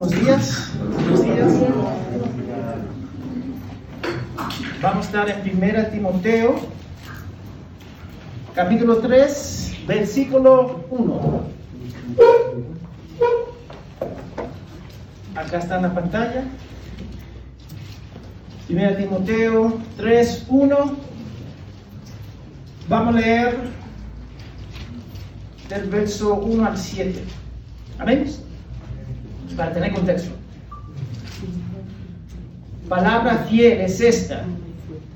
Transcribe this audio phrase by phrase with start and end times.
[0.00, 0.70] Buenos días.
[0.78, 1.52] Buenos días.
[4.80, 6.58] Vamos a estar en 1 Timoteo,
[8.54, 11.42] capítulo 3, versículo 1.
[15.34, 16.44] Acá está en la pantalla.
[18.70, 20.96] 1 Timoteo 3, 1.
[22.88, 23.58] Vamos a leer
[25.68, 27.22] del verso 1 al 7.
[27.98, 28.49] Amén
[29.56, 30.30] para tener contexto.
[32.88, 34.42] Palabra fiel es esta.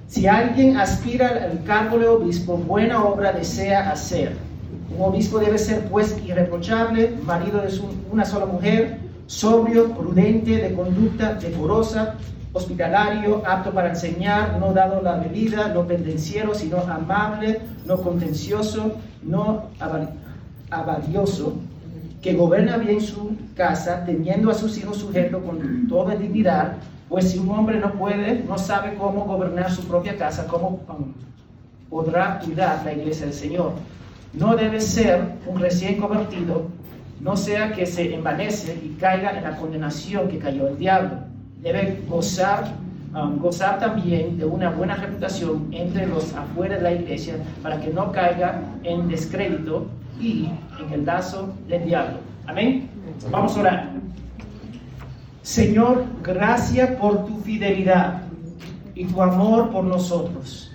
[0.08, 4.36] Si alguien aspira al cargo de obispo, buena obra desea hacer.
[4.96, 7.80] Un obispo debe ser pues irreprochable, marido de
[8.12, 12.14] una sola mujer, sobrio, prudente, de conducta decorosa,
[12.52, 19.64] hospitalario, apto para enseñar, no dado la bebida, no pendenciero, sino amable, no contencioso, no
[20.70, 21.56] avarioso
[22.24, 26.72] que gobierna bien su casa, teniendo a sus hijos sujetos con toda dignidad,
[27.06, 30.80] pues si un hombre no puede, no sabe cómo gobernar su propia casa, ¿cómo
[31.90, 33.72] podrá cuidar la iglesia del Señor?
[34.32, 36.68] No debe ser un recién convertido,
[37.20, 41.18] no sea que se envanece y caiga en la condenación que cayó el diablo.
[41.60, 42.72] Debe gozar,
[43.14, 47.90] um, gozar también de una buena reputación entre los afuera de la iglesia para que
[47.90, 49.88] no caiga en descrédito
[50.20, 50.48] y
[50.80, 52.18] en el lazo del diablo.
[52.46, 52.88] Amén.
[53.30, 53.90] Vamos a orar.
[55.42, 58.22] Señor, gracias por tu fidelidad
[58.94, 60.72] y tu amor por nosotros.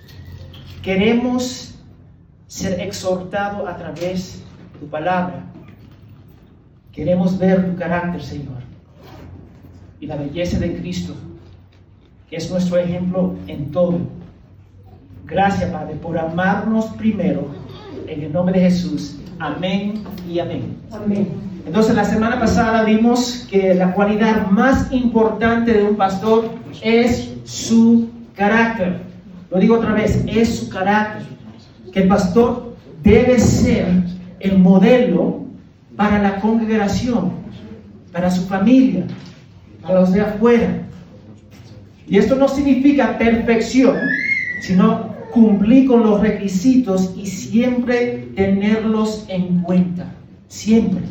[0.82, 1.74] Queremos
[2.46, 5.44] ser exhortados a través de tu palabra.
[6.92, 8.58] Queremos ver tu carácter, Señor,
[10.00, 11.14] y la belleza de Cristo,
[12.28, 14.00] que es nuestro ejemplo en todo.
[15.24, 17.46] Gracias, Padre, por amarnos primero.
[18.08, 19.19] En el nombre de Jesús.
[19.40, 20.76] Amén y amén.
[21.66, 26.50] Entonces la semana pasada vimos que la cualidad más importante de un pastor
[26.82, 29.00] es su carácter.
[29.50, 31.22] Lo digo otra vez, es su carácter.
[31.90, 33.86] Que el pastor debe ser
[34.40, 35.46] el modelo
[35.96, 37.32] para la congregación,
[38.12, 39.04] para su familia,
[39.80, 40.82] para los de afuera.
[42.06, 43.96] Y esto no significa perfección,
[44.60, 50.12] sino cumplir con los requisitos y siempre tenerlos en cuenta.
[50.48, 51.02] Siempre.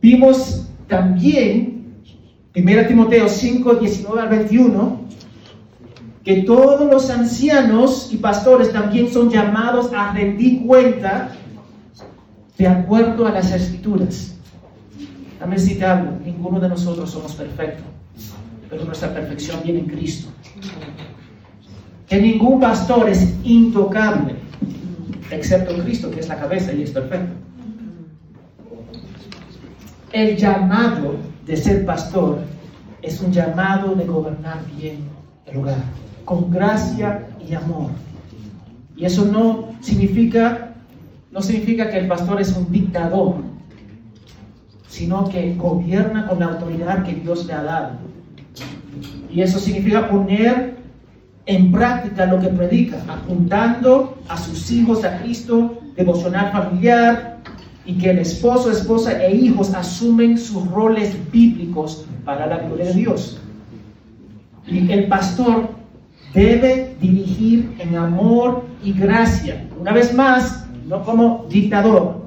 [0.00, 1.94] Vimos también,
[2.54, 5.00] 1 Timoteo 5, 19 al 21,
[6.24, 11.32] que todos los ancianos y pastores también son llamados a rendir cuenta
[12.56, 14.36] de acuerdo a las escrituras.
[15.38, 17.84] También citado, ninguno de nosotros somos perfectos,
[18.70, 20.28] pero nuestra perfección viene en Cristo
[22.08, 24.36] que ningún pastor es intocable,
[25.30, 27.32] excepto Cristo, que es la cabeza y es perfecto.
[30.12, 31.16] El llamado
[31.46, 32.38] de ser pastor
[33.02, 34.98] es un llamado de gobernar bien
[35.46, 35.82] el hogar,
[36.24, 37.90] con gracia y amor.
[38.96, 40.74] Y eso no significa,
[41.32, 43.36] no significa que el pastor es un dictador,
[44.88, 47.90] sino que gobierna con la autoridad que Dios le ha dado.
[49.30, 50.76] Y eso significa poner
[51.46, 57.38] en práctica lo que predica, apuntando a sus hijos a Cristo, devocional familiar,
[57.86, 62.94] y que el esposo, esposa e hijos asumen sus roles bíblicos para la gloria de
[62.94, 63.40] Dios.
[64.66, 65.68] Y el pastor
[66.32, 69.66] debe dirigir en amor y gracia.
[69.78, 72.24] Una vez más, no como dictador.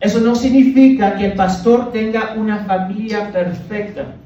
[0.00, 4.16] Eso no significa que el pastor tenga una familia perfecta.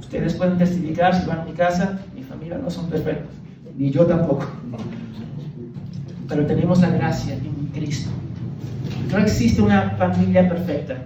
[0.00, 2.00] Ustedes pueden testificar si van a mi casa,
[2.30, 3.34] familia no son perfectos,
[3.76, 4.46] ni yo tampoco.
[6.28, 8.10] Pero tenemos la gracia en Cristo.
[9.10, 10.96] No existe una familia perfecta,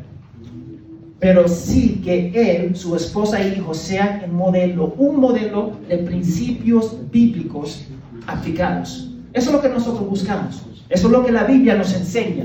[1.19, 6.94] pero sí que él, su esposa e hijos sean el modelo, un modelo de principios
[7.10, 7.87] bíblicos
[8.27, 9.10] aplicados.
[9.33, 10.62] Eso es lo que nosotros buscamos.
[10.91, 12.44] Eso es lo que la Biblia nos enseña.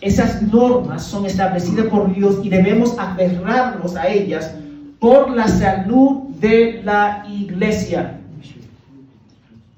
[0.00, 4.54] Esas normas son establecidas por Dios y debemos aferrarnos a ellas
[4.98, 8.18] por la salud de la iglesia.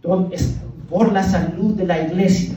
[0.02, 2.54] Por la salud de la iglesia.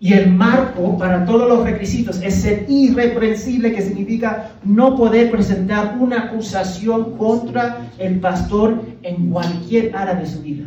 [0.00, 5.96] Y el marco para todos los requisitos es ser irreprensible, que significa no poder presentar
[5.98, 10.66] una acusación contra el pastor en cualquier área de su vida.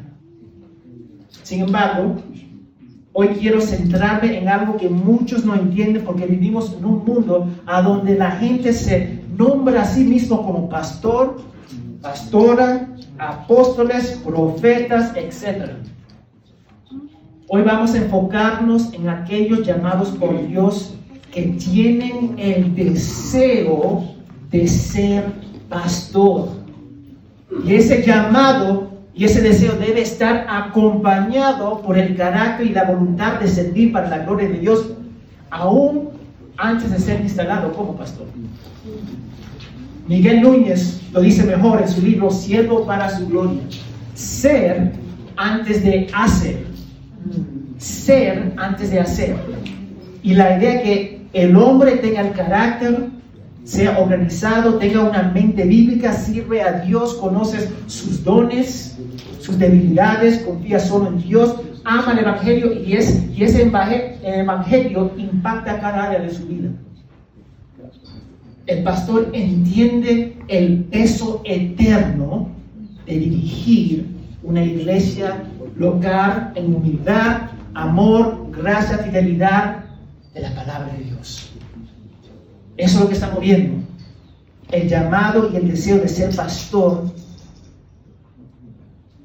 [1.44, 2.16] Sin embargo,
[3.14, 7.84] hoy quiero centrarme en algo que muchos no entienden porque vivimos en un mundo a
[7.84, 11.38] donde la gente se nombra a sí mismo como pastor,
[12.02, 12.90] pastora,
[13.20, 15.72] apóstoles, profetas, etc.
[17.48, 20.96] Hoy vamos a enfocarnos en aquellos llamados por Dios
[21.32, 24.04] que tienen el deseo
[24.50, 25.26] de ser
[25.70, 26.50] pastor.
[27.64, 33.40] Y ese llamado y ese deseo debe estar acompañado por el carácter y la voluntad
[33.40, 34.92] de servir para la gloria de Dios,
[35.50, 36.10] aún
[36.58, 38.28] antes de ser instalado como pastor.
[40.08, 43.62] Miguel Núñez lo dice mejor en su libro Siervo para su gloria.
[44.16, 44.94] Ser
[45.36, 46.66] antes de hacer.
[47.78, 49.36] Ser antes de hacer.
[50.24, 53.10] Y la idea que el hombre tenga el carácter,
[53.64, 58.98] sea organizado, tenga una mente bíblica, sirve a Dios, conoce sus dones,
[59.42, 61.56] sus debilidades, confía solo en Dios,
[61.88, 66.70] ama el Evangelio y, es, y ese Evangelio impacta cada área de su vida.
[68.66, 72.50] El pastor entiende el peso eterno
[73.06, 74.06] de dirigir
[74.44, 75.46] una iglesia
[75.78, 79.86] local en humildad, amor, gracia, fidelidad
[80.34, 81.54] de la palabra de Dios.
[82.76, 83.82] Eso es lo que estamos viendo.
[84.72, 87.06] El llamado y el deseo de ser pastor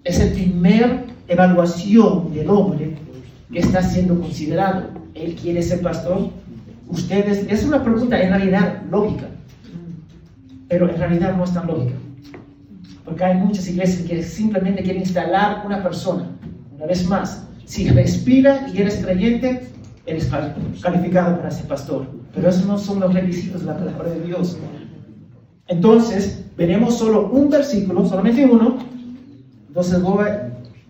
[0.05, 2.97] es el primer evaluación del hombre
[3.53, 4.89] que está siendo considerado.
[5.15, 6.31] Él quiere ser pastor.
[6.89, 9.29] Ustedes, es una pregunta en realidad lógica,
[10.69, 11.95] pero en realidad no es tan lógica.
[13.05, 16.29] Porque hay muchas iglesias que simplemente quieren instalar una persona.
[16.75, 19.69] Una vez más, si respira y eres creyente,
[20.07, 20.31] eres
[20.83, 22.07] calificado para ser pastor.
[22.35, 24.59] Pero esos no son los requisitos de la palabra de Dios.
[25.69, 28.79] Entonces, veremos solo un versículo, solamente uno.
[29.69, 30.03] Entonces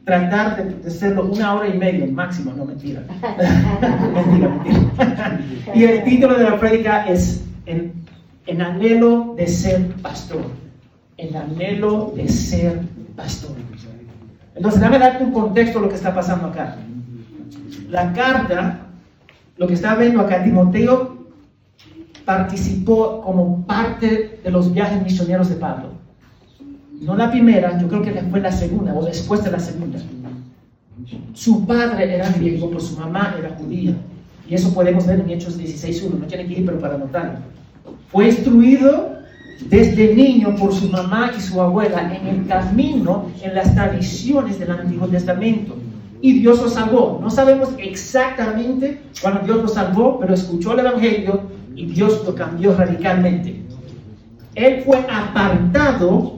[0.05, 3.03] tratar de, hacerlo una hora y media máximo, no mentira.
[4.15, 5.75] mentira, mentira.
[5.75, 7.93] y el título de la prédica es en,
[8.47, 10.45] en anhelo de ser pastor.
[11.17, 12.81] En anhelo de ser
[13.17, 13.57] pastor.
[14.55, 16.77] Entonces, déjame darte un contexto de lo que está pasando acá.
[17.89, 18.83] La carta
[19.63, 21.19] lo que está viendo acá, Timoteo
[22.25, 25.91] participó como parte de los viajes misioneros de Pablo.
[27.03, 29.99] No la primera, yo creo que fue la segunda o después de la segunda.
[31.35, 33.95] Su padre era griego, pero su mamá era judía.
[34.49, 36.19] Y eso podemos ver en Hechos 16.1.
[36.19, 37.39] No tiene que ir, pero para notarlo.
[38.11, 39.19] Fue instruido
[39.69, 44.71] desde niño por su mamá y su abuela en el camino, en las tradiciones del
[44.71, 45.77] Antiguo Testamento
[46.23, 47.19] y Dios lo salvó.
[47.21, 51.43] No sabemos exactamente cuándo Dios lo salvó, pero escuchó el Evangelio
[51.75, 53.61] y Dios lo cambió radicalmente.
[54.55, 56.37] Él fue apartado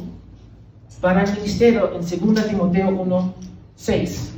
[1.05, 3.35] para el ministerio en 2 Timoteo 1,
[3.77, 4.33] 6.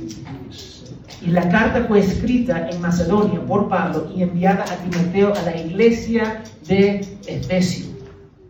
[1.21, 5.55] Y la carta fue escrita en Macedonia por Pablo y enviada a Timoteo a la
[5.55, 7.85] iglesia de Efesio.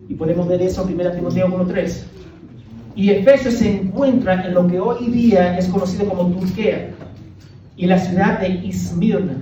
[0.09, 2.03] Y podemos ver eso en 1 Timoteo 1.3.
[2.95, 6.89] Y Efesio se encuentra en lo que hoy día es conocido como Turquía
[7.75, 9.35] y la ciudad de Ismirna.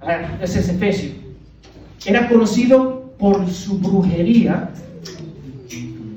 [0.00, 1.12] Ah, ese es Efesio.
[2.04, 4.72] Era conocido por su brujería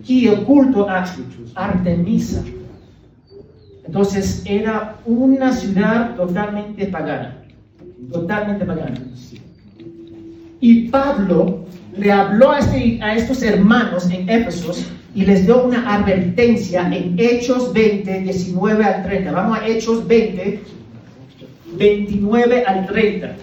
[0.07, 1.05] y el culto a
[1.55, 2.43] Artemisa.
[3.85, 7.37] Entonces era una ciudad totalmente pagana,
[8.11, 8.99] totalmente pagana.
[10.59, 11.65] Y Pablo
[11.95, 17.15] le habló a, este, a estos hermanos en Éfesos y les dio una advertencia en
[17.17, 19.31] Hechos 20, 19 al 30.
[19.31, 20.59] Vamos a Hechos 20,
[21.77, 23.35] 29 al 30.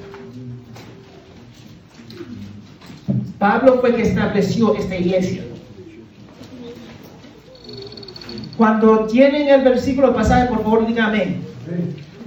[3.39, 5.43] Pablo fue que estableció esta iglesia.
[8.57, 11.43] Cuando tienen el versículo pasado, por favor, digan amén.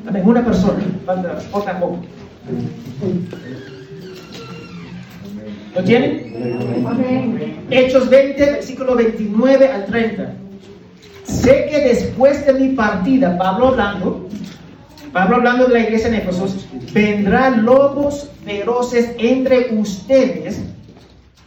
[0.08, 0.24] Amén.
[0.26, 0.84] Una persona,
[1.44, 2.00] poco.
[5.76, 7.66] ¿Lo tienen?
[7.70, 10.34] Hechos 20, versículo 29 al 30.
[11.24, 14.28] Sé que después de mi partida, Pablo hablando,
[15.12, 16.48] Pablo hablando de la iglesia en Éfeso,
[16.94, 20.62] vendrán lobos feroces entre ustedes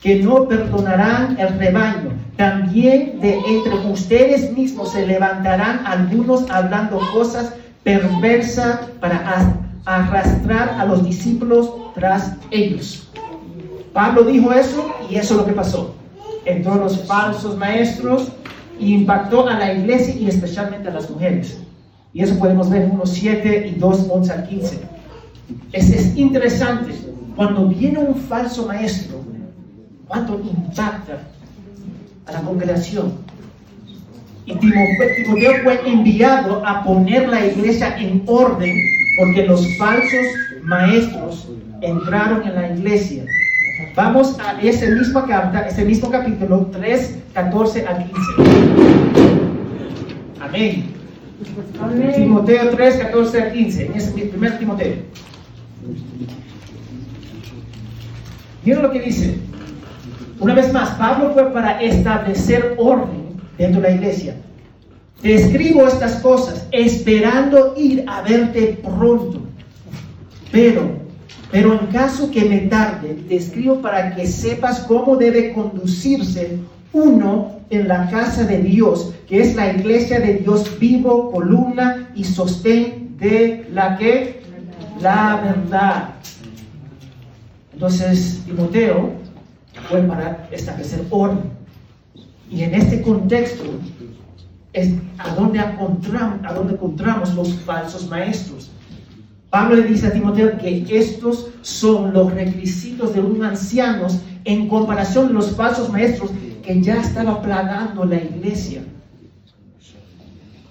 [0.03, 2.10] que no perdonarán el rebaño.
[2.41, 7.53] También de entre ustedes mismos se levantarán algunos hablando cosas
[7.85, 13.11] perversas para arrastrar a los discípulos tras ellos.
[13.93, 15.95] Pablo dijo eso y eso es lo que pasó.
[16.47, 18.29] Entró los falsos maestros
[18.79, 21.59] y impactó a la iglesia y especialmente a las mujeres.
[22.15, 24.81] Y eso podemos ver en unos 7 y 2, 11 al 15.
[25.73, 26.95] Es, es interesante.
[27.37, 29.19] Cuando viene un falso maestro,
[30.09, 31.19] cuánto impacta
[32.27, 33.13] a la congregación.
[34.47, 38.77] Y Timoteo fue enviado a poner la iglesia en orden
[39.19, 40.27] porque los falsos
[40.63, 41.49] maestros
[41.83, 43.25] entraron en la iglesia
[43.95, 45.25] Vamos a ese mismo
[45.67, 48.13] ese mismo capítulo 3, 14 a 15.
[50.41, 50.85] Amén.
[52.15, 53.87] Timoteo 3, 14 a 15.
[53.87, 54.97] En ese primer Timoteo.
[58.65, 59.39] Miren lo que dice.
[60.41, 64.35] Una vez más, Pablo fue para establecer orden dentro de la iglesia.
[65.21, 69.43] Te escribo estas cosas esperando ir a verte pronto.
[70.51, 70.93] Pero,
[71.51, 76.59] pero en caso que me tarde, te escribo para que sepas cómo debe conducirse
[76.95, 82.25] uno en la casa de Dios, que es la iglesia de Dios vivo, columna y
[82.25, 84.41] sostén de la que
[85.03, 86.09] la verdad.
[87.75, 89.20] Entonces, Timoteo
[89.89, 91.51] fue para establecer orden.
[92.51, 93.65] Y en este contexto
[94.73, 96.41] es a donde encontramos,
[96.73, 98.71] encontramos los falsos maestros.
[99.51, 104.07] Pablo le dice a Timoteo que estos son los requisitos de un anciano
[104.45, 106.31] en comparación con los falsos maestros
[106.65, 108.83] que ya estaba plagando la iglesia.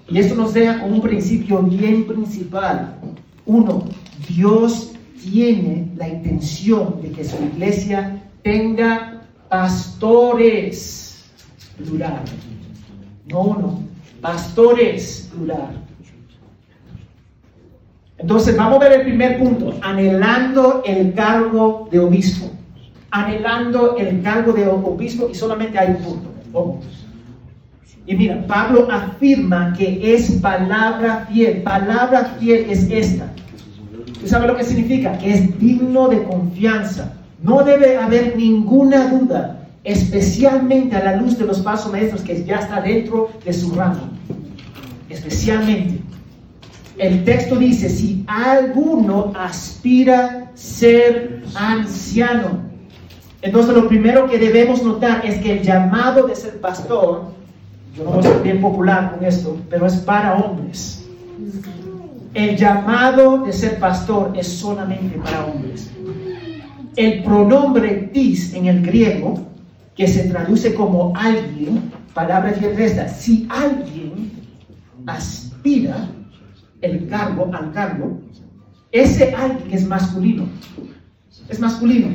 [0.08, 2.96] Y esto nos deja con un principio bien principal.
[3.46, 3.84] Uno,
[4.28, 11.26] Dios tiene la intención de que su iglesia tenga pastores,
[11.78, 12.22] plural.
[13.28, 13.84] No uno,
[14.22, 15.86] pastores, plural.
[18.18, 22.52] Entonces vamos a ver el primer punto, anhelando el cargo de obispo.
[23.12, 26.30] Anhelando el cargo de obispo y solamente hay un punto.
[28.06, 31.62] Y mira, Pablo afirma que es palabra fiel.
[31.62, 33.32] Palabra fiel es esta.
[34.20, 35.18] ¿Tú sabes lo que significa?
[35.18, 37.14] Que es digno de confianza.
[37.42, 42.58] No debe haber ninguna duda, especialmente a la luz de los pasos maestros que ya
[42.58, 44.10] está dentro de su rango.
[45.10, 46.02] Especialmente.
[46.98, 52.60] El texto dice, si alguno aspira ser anciano.
[53.42, 57.32] Entonces lo primero que debemos notar es que el llamado de ser pastor,
[57.96, 61.06] yo no voy a ser bien popular con esto, pero es para hombres.
[62.34, 65.90] El llamado de ser pastor es solamente para hombres.
[67.00, 69.40] El pronombre tis en el griego,
[69.96, 74.30] que se traduce como alguien, palabra esta, si alguien
[75.06, 76.10] aspira
[76.82, 78.20] el cargo al cargo,
[78.92, 80.50] ese alguien es masculino.
[81.48, 82.10] Es masculino.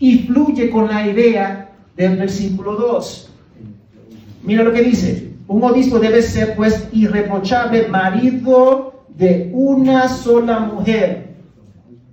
[0.00, 3.30] Y fluye con la idea del versículo 2.
[4.42, 5.34] Mira lo que dice.
[5.46, 11.28] Un obispo debe ser pues irreprochable marido de una sola mujer.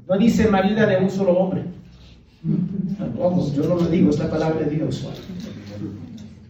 [0.08, 1.73] No dice marida de un solo hombre.
[2.44, 5.08] Vamos, yo no lo digo, es la palabra de Dios.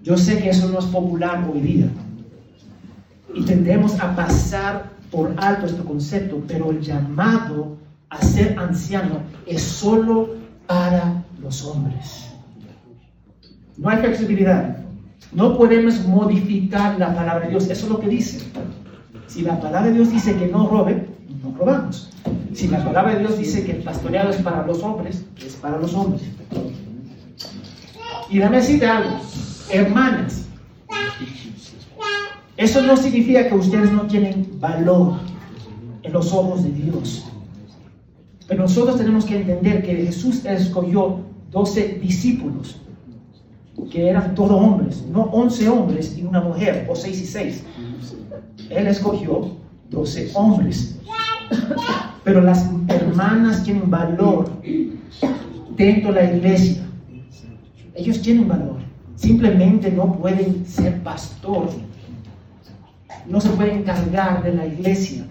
[0.04, 1.88] Yo sé que eso no es popular hoy día.
[3.34, 7.78] Y tendemos a pasar por alto este concepto, pero el llamado
[8.10, 10.36] a ser anciano es solo
[10.66, 12.26] para los hombres.
[13.78, 14.78] No hay flexibilidad.
[15.32, 17.70] No podemos modificar la palabra de Dios.
[17.70, 18.46] Eso es lo que dice.
[19.28, 21.08] Si la palabra de Dios dice que no robe,
[21.44, 22.10] no robamos.
[22.54, 25.78] Si la palabra de Dios dice que el pastoreado es para los hombres, es para
[25.78, 26.22] los hombres.
[28.30, 29.20] Y dame decirte algo,
[29.70, 30.46] hermanas,
[32.58, 35.16] eso no significa que ustedes no tienen valor
[36.04, 37.26] en los ojos de Dios.
[38.48, 42.80] Pero nosotros tenemos que entender que Jesús escogió 12 discípulos,
[43.90, 47.64] que eran todos hombres, no 11 hombres y una mujer, o 6 y 6.
[48.70, 49.52] Él escogió
[49.90, 51.00] 12 hombres.
[52.24, 54.50] Pero las hermanas tienen valor
[55.76, 56.84] dentro de la iglesia.
[57.96, 58.78] Ellos tienen valor.
[59.16, 61.70] Simplemente no pueden ser pastor.
[63.28, 65.26] No se pueden encargar de la iglesia.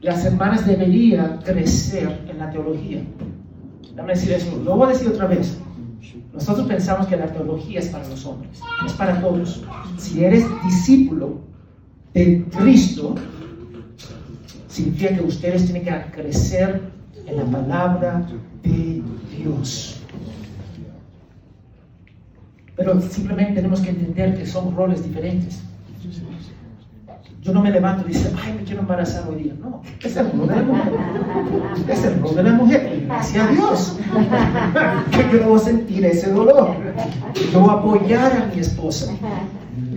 [0.00, 3.02] Las hermanas deberían crecer en la teología.
[3.90, 4.60] Déjame decir eso.
[4.64, 5.58] Lo voy a decir otra vez.
[6.32, 9.62] Nosotros pensamos que la teología es para los hombres, es para todos.
[9.98, 11.40] Si eres discípulo
[12.14, 13.14] de Cristo,
[14.80, 16.80] significa que ustedes tienen que crecer
[17.26, 18.26] en la palabra
[18.62, 19.02] de
[19.36, 20.00] Dios.
[22.76, 25.60] Pero simplemente tenemos que entender que son roles diferentes.
[27.42, 29.54] Yo no me levanto y digo, ay, me quiero embarazar hoy día.
[29.60, 30.92] No, es el rol de la mujer.
[31.88, 33.04] Es el rol de la mujer.
[33.06, 33.98] Gracias a Dios.
[35.32, 36.74] yo no voy a sentir ese dolor.
[37.52, 39.12] Yo voy a apoyar a mi esposa.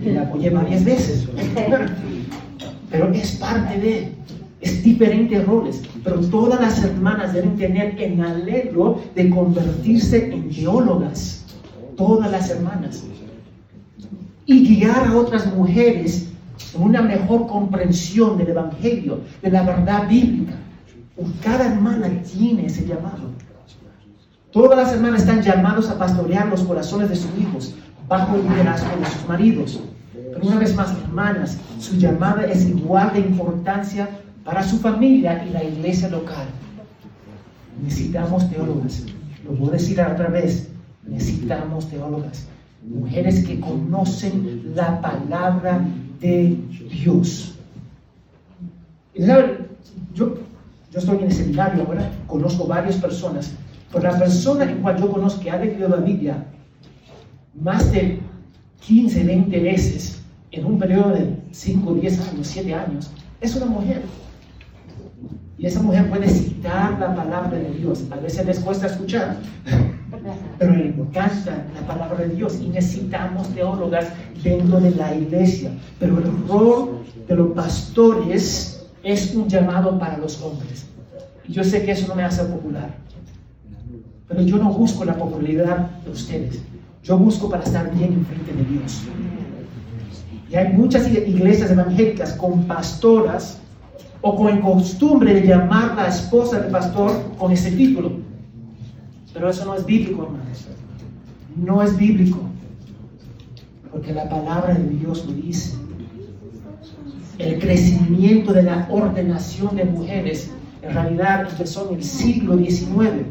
[0.02, 1.28] Y la apoyé varias veces.
[2.90, 4.12] Pero es parte de,
[4.64, 5.82] es diferentes roles.
[6.02, 11.44] Pero todas las hermanas deben tener el anhelo de convertirse en teólogas.
[11.96, 13.04] Todas las hermanas.
[14.46, 16.28] Y guiar a otras mujeres
[16.74, 20.54] una mejor comprensión del Evangelio, de la verdad bíblica.
[21.42, 23.30] Cada hermana tiene ese llamado.
[24.50, 27.74] Todas las hermanas están llamadas a pastorear los corazones de sus hijos
[28.08, 29.80] bajo el liderazgo de sus maridos.
[30.12, 34.08] Pero una vez más, hermanas, su llamada es igual de importancia
[34.44, 36.46] para su familia y la iglesia local.
[37.82, 39.04] necesitamos teólogas.
[39.44, 40.68] Lo voy a decir otra vez,
[41.02, 42.46] necesitamos teólogas.
[42.86, 45.84] Mujeres que conocen la palabra
[46.20, 46.58] de
[46.90, 47.54] Dios.
[49.14, 49.34] Yo,
[50.14, 53.52] yo estoy en el seminario ahora, conozco varias personas,
[53.92, 56.44] pero la persona en yo conozco que ha leído la Biblia
[57.54, 58.20] más de
[58.80, 63.10] 15, 20 veces en un periodo de 5, 10 años, 7 años,
[63.40, 64.02] es una mujer.
[65.56, 68.04] Y esa mujer puede citar la palabra de Dios.
[68.10, 69.36] A veces les cuesta escuchar,
[70.58, 74.06] pero le encanta la palabra de Dios y necesitamos teólogas
[74.42, 75.70] dentro de la iglesia.
[76.00, 80.86] Pero el rol de los pastores es un llamado para los hombres.
[81.46, 82.90] Y yo sé que eso no me hace popular,
[84.26, 86.62] pero yo no busco la popularidad de ustedes.
[87.02, 89.02] Yo busco para estar bien en frente de Dios.
[90.50, 93.58] Y hay muchas iglesias evangélicas con pastoras
[94.26, 98.12] o con costumbre de llamar la esposa del pastor con ese título.
[99.34, 100.66] Pero eso no es bíblico, hermanos.
[101.54, 102.38] No es bíblico.
[103.92, 105.76] Porque la palabra de Dios lo dice.
[107.38, 110.50] El crecimiento de la ordenación de mujeres
[110.80, 113.26] en realidad empezó en el siglo XIX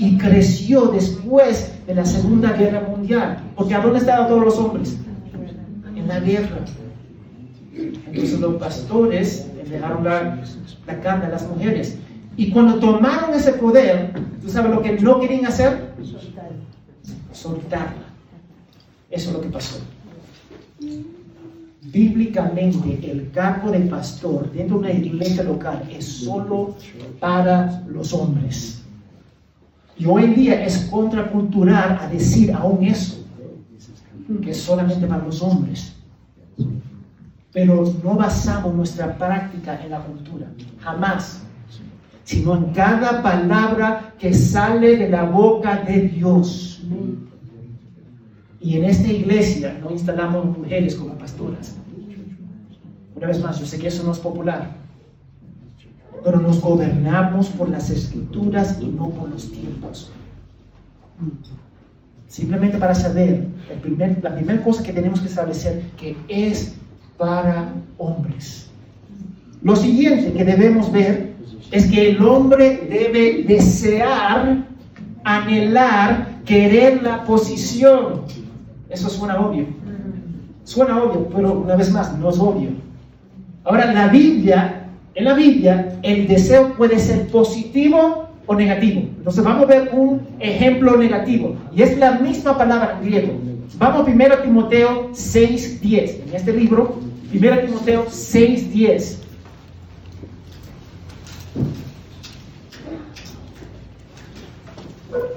[0.00, 3.44] y creció después de la Segunda Guerra Mundial.
[3.54, 4.96] Porque ¿a dónde estaban todos los hombres?
[5.94, 6.64] En la guerra.
[7.72, 10.38] Entonces los pastores dejaron la,
[10.86, 11.98] la carne a las mujeres.
[12.36, 15.92] Y cuando tomaron ese poder, ¿tú sabes lo que no querían hacer?
[17.32, 18.06] Soltarla.
[19.10, 19.78] Eso es lo que pasó.
[21.82, 26.74] Bíblicamente, el cargo de pastor dentro de una iglesia local es solo
[27.20, 28.82] para los hombres.
[29.96, 33.24] Y hoy en día es contracultural a decir aún eso,
[34.42, 35.96] que es solamente para los hombres
[37.56, 40.46] pero no basamos nuestra práctica en la cultura,
[40.78, 41.40] jamás,
[42.22, 46.82] sino en cada palabra que sale de la boca de Dios.
[48.60, 51.78] Y en esta iglesia no instalamos mujeres como pastoras.
[53.14, 54.76] Una vez más, yo sé que eso no es popular,
[56.22, 60.12] pero nos gobernamos por las escrituras y no por los tiempos.
[62.28, 63.46] Simplemente para saber,
[64.22, 66.76] la primera cosa que tenemos que establecer que es
[67.16, 68.68] para hombres.
[69.62, 71.34] Lo siguiente que debemos ver
[71.70, 74.64] es que el hombre debe desear,
[75.24, 78.22] anhelar, querer la posición.
[78.88, 79.66] Eso suena obvio.
[80.64, 82.70] Suena obvio, pero una vez más, no es obvio.
[83.64, 89.00] Ahora, la Biblia, en la Biblia, el deseo puede ser positivo o negativo.
[89.00, 91.56] Entonces vamos a ver un ejemplo negativo.
[91.74, 93.32] Y es la misma palabra en griego.
[93.78, 96.28] Vamos primero a Timoteo 6.10.
[96.28, 96.96] En este libro
[97.32, 99.18] 1 Timoteo 6:10.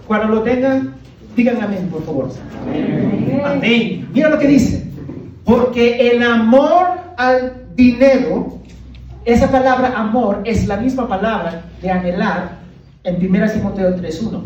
[0.08, 0.96] Cuando lo tengan,
[1.36, 2.30] digan amén, por favor.
[2.64, 3.42] Amén.
[3.46, 4.10] amén.
[4.14, 4.88] Mira lo que dice.
[5.46, 8.60] Porque el amor al dinero,
[9.26, 12.60] esa palabra amor es la misma palabra de anhelar
[13.04, 14.42] en 1 Timoteo 3:1.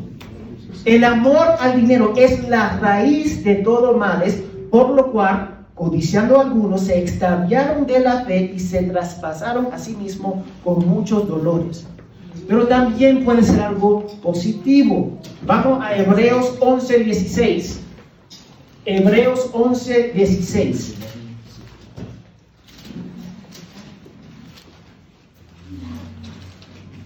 [0.86, 6.82] El amor al dinero es la raíz de todo males, por lo cual codiciando algunos,
[6.82, 11.86] se extraviaron de la fe y se traspasaron a sí mismos con muchos dolores.
[12.48, 15.18] Pero también puede ser algo positivo.
[15.46, 17.80] Vamos a Hebreos 11, 16.
[18.86, 20.96] Hebreos 11, 16.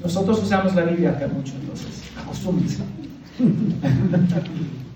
[0.02, 2.82] Nosotros usamos la Biblia acá mucho, entonces, acostúmbrense.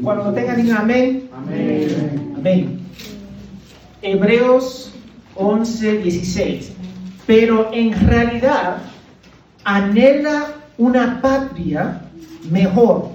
[0.00, 1.30] Cuando lo tengan, digan amén.
[1.36, 2.34] Amén.
[2.36, 2.80] Amén.
[4.00, 4.92] Hebreos
[5.34, 6.72] 11, 16.
[7.26, 8.78] Pero en realidad
[9.64, 10.46] anhela
[10.78, 12.02] una patria
[12.50, 13.10] mejor.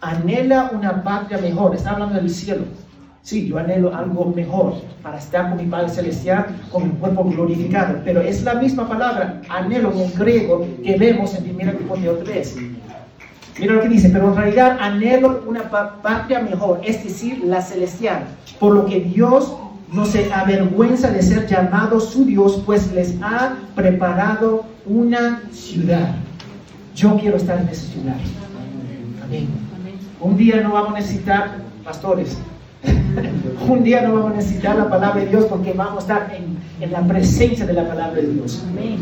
[0.00, 1.74] Anhela una patria mejor.
[1.74, 2.64] Está hablando del cielo.
[3.22, 8.00] Sí, yo anhelo algo mejor para estar con mi Padre Celestial, con mi cuerpo glorificado.
[8.04, 12.56] Pero es la misma palabra, anhelo en griego, que vemos en 1 Timoteo 3.
[13.58, 18.24] Mira lo que dice, pero en realidad anhelo una patria mejor, es decir, la celestial,
[18.58, 19.54] por lo que Dios
[19.92, 26.16] no se avergüenza de ser llamado su Dios, pues les ha preparado una ciudad.
[26.96, 28.16] Yo quiero estar en esa ciudad.
[29.24, 29.46] Amén.
[30.20, 32.38] Un día no vamos a necesitar pastores.
[33.68, 36.56] Un día no vamos a necesitar la palabra de Dios porque vamos a estar en,
[36.80, 38.64] en la presencia de la palabra de Dios.
[38.68, 38.98] Amén.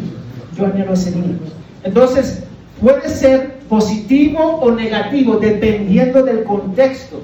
[0.56, 1.36] Yo anhelo ese día.
[1.84, 2.44] Entonces,
[2.80, 7.22] puede ser positivo o negativo dependiendo del contexto.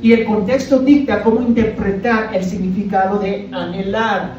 [0.00, 4.34] Y el contexto dicta cómo interpretar el significado de anhelar.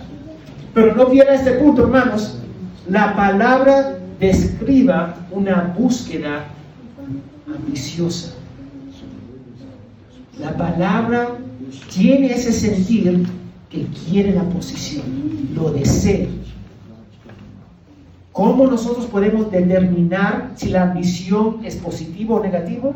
[0.74, 2.40] Pero no viene a este punto, hermanos.
[2.88, 6.46] La palabra describa una búsqueda
[7.54, 8.36] ambiciosa.
[10.40, 11.28] La palabra
[11.94, 13.28] tiene ese sentir
[13.70, 15.04] que quiere la posición,
[15.54, 16.26] lo desea.
[18.34, 22.96] ¿Cómo nosotros podemos determinar si la ambición es positivo o negativo?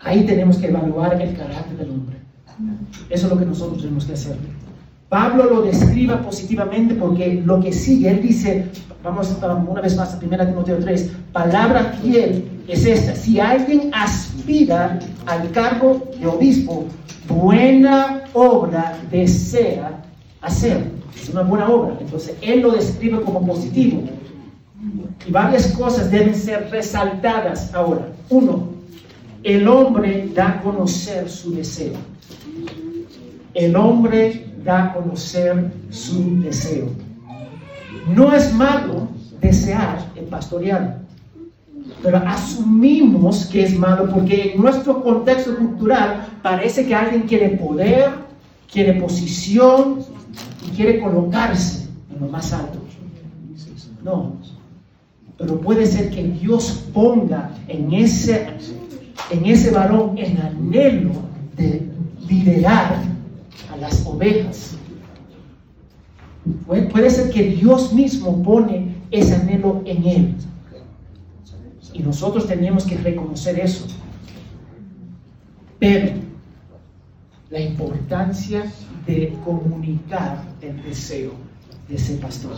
[0.00, 2.16] Ahí tenemos que evaluar el carácter del hombre.
[3.10, 4.36] Eso es lo que nosotros tenemos que hacer.
[5.08, 8.66] Pablo lo describa positivamente porque lo que sigue, él dice,
[9.02, 9.36] vamos
[9.68, 15.50] una vez más a 1 Timoteo 3, palabra fiel es esta, si alguien aspira al
[15.50, 16.84] cargo de obispo,
[17.26, 20.04] buena obra desea
[20.42, 20.97] hacer.
[21.20, 21.96] Es una buena obra.
[22.00, 24.02] Entonces, él lo describe como positivo.
[25.26, 28.08] Y varias cosas deben ser resaltadas ahora.
[28.30, 28.68] Uno,
[29.42, 31.94] el hombre da a conocer su deseo.
[33.54, 36.88] El hombre da a conocer su deseo.
[38.14, 39.08] No es malo
[39.40, 40.94] desear el pastoreado,
[42.02, 48.10] pero asumimos que es malo porque en nuestro contexto cultural parece que alguien quiere poder,
[48.70, 50.04] quiere posición
[50.70, 52.78] quiere colocarse en lo más alto.
[54.02, 54.32] No,
[55.36, 58.46] pero puede ser que Dios ponga en ese,
[59.30, 61.12] en ese varón el anhelo
[61.56, 61.88] de
[62.28, 63.02] liderar
[63.72, 64.76] a las ovejas.
[66.66, 70.34] Puede ser que Dios mismo pone ese anhelo en él.
[71.92, 73.86] Y nosotros tenemos que reconocer eso.
[75.78, 76.27] Pero
[77.50, 78.64] la importancia
[79.06, 81.32] de comunicar el deseo
[81.88, 82.56] de ese pastor.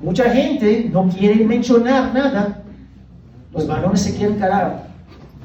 [0.00, 2.62] Mucha gente no quiere mencionar nada.
[3.52, 4.88] Los varones se quieren calar.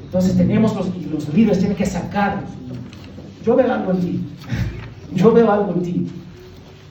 [0.04, 2.50] Entonces tenemos los, los líderes tienen que sacarlos.
[3.46, 4.24] Yo veo algo en ti.
[5.16, 6.08] Yo veo algo en ti.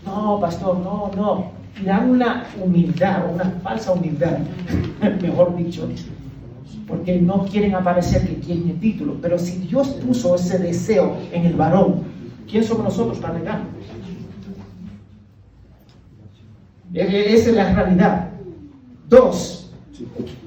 [0.05, 1.53] No, pastor, no, no.
[1.81, 4.39] Y dan una humildad, una falsa humildad,
[5.23, 5.89] mejor dicho,
[6.87, 9.17] porque no quieren aparecer que tienen título.
[9.21, 12.05] Pero si Dios puso ese deseo en el varón,
[12.51, 13.67] ¿quién somos nosotros para negarlo?
[16.95, 18.31] E-, e-, esa es la realidad.
[19.09, 19.71] Dos,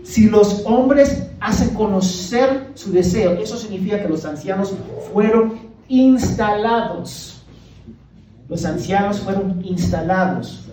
[0.04, 4.74] si los hombres hacen conocer su deseo, eso significa que los ancianos
[5.12, 5.54] fueron
[5.88, 7.44] instalados.
[8.50, 10.66] Los ancianos fueron instalados.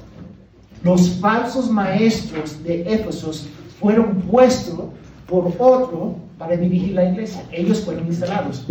[0.83, 3.47] Los falsos maestros de Éfesos
[3.81, 4.87] fueron puestos
[5.27, 7.43] por otro para dirigir la iglesia.
[7.53, 8.67] Ellos fueron instalados.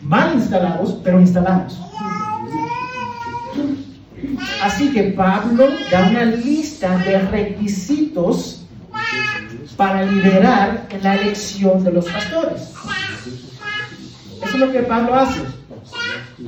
[0.00, 1.78] Mal instalados, pero instalados.
[4.62, 8.64] Así que Pablo da una lista de requisitos
[9.76, 12.72] para liderar la elección de los pastores.
[14.42, 15.40] Eso es lo que Pablo hace.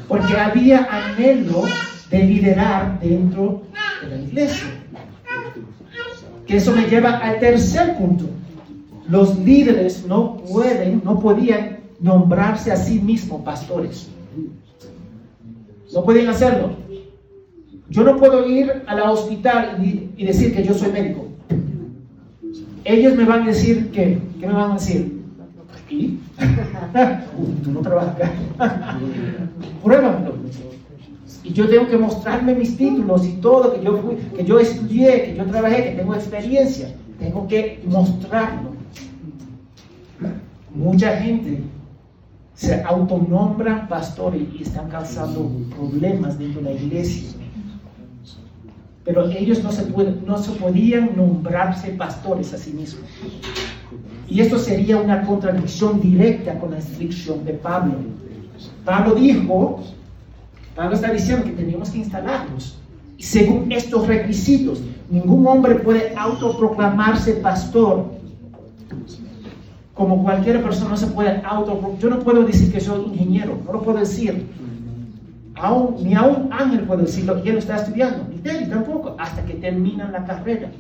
[0.09, 1.63] Porque había anhelo
[2.11, 3.63] de liderar dentro
[4.03, 4.67] de la iglesia.
[6.47, 8.25] Que eso me lleva al tercer punto.
[9.11, 14.09] Los líderes no pueden, no podían nombrarse a sí mismos pastores.
[15.93, 16.71] No pueden hacerlo.
[17.89, 21.27] Yo no puedo ir a la hospital y, decir que yo soy médico.
[22.85, 25.21] Ellos me van a decir que, ¿qué me van a decir?
[25.91, 26.21] ¿Y?
[27.65, 28.33] tú no trabajas acá.
[29.83, 30.35] Pruébamelo.
[31.43, 35.25] Y yo tengo que mostrarme mis títulos y todo, que yo, fui, que yo estudié,
[35.25, 36.95] que yo trabajé, que tengo experiencia.
[37.19, 38.80] Tengo que mostrarlo.
[40.75, 41.63] Mucha gente
[42.55, 47.31] se autonombra pastores y están causando problemas dentro de la iglesia.
[49.05, 53.05] Pero ellos no se, pueden, no se podían nombrarse pastores a sí mismos.
[54.29, 57.95] Y esto sería una contradicción directa con la instrucción de Pablo.
[58.85, 59.83] Pablo dijo,
[60.77, 62.77] Pablo está diciendo que teníamos que instalarlos.
[63.17, 64.81] Y según estos requisitos,
[65.11, 68.21] ningún hombre puede autoproclamarse pastor.
[70.01, 71.99] Como cualquier persona no se puede autoproclamar.
[71.99, 74.47] Yo no puedo decir que soy ingeniero, no lo puedo decir.
[76.03, 79.53] Ni a un ángel puedo decirlo, y él está estudiando, ni él tampoco, hasta que
[79.57, 80.71] termina la carrera.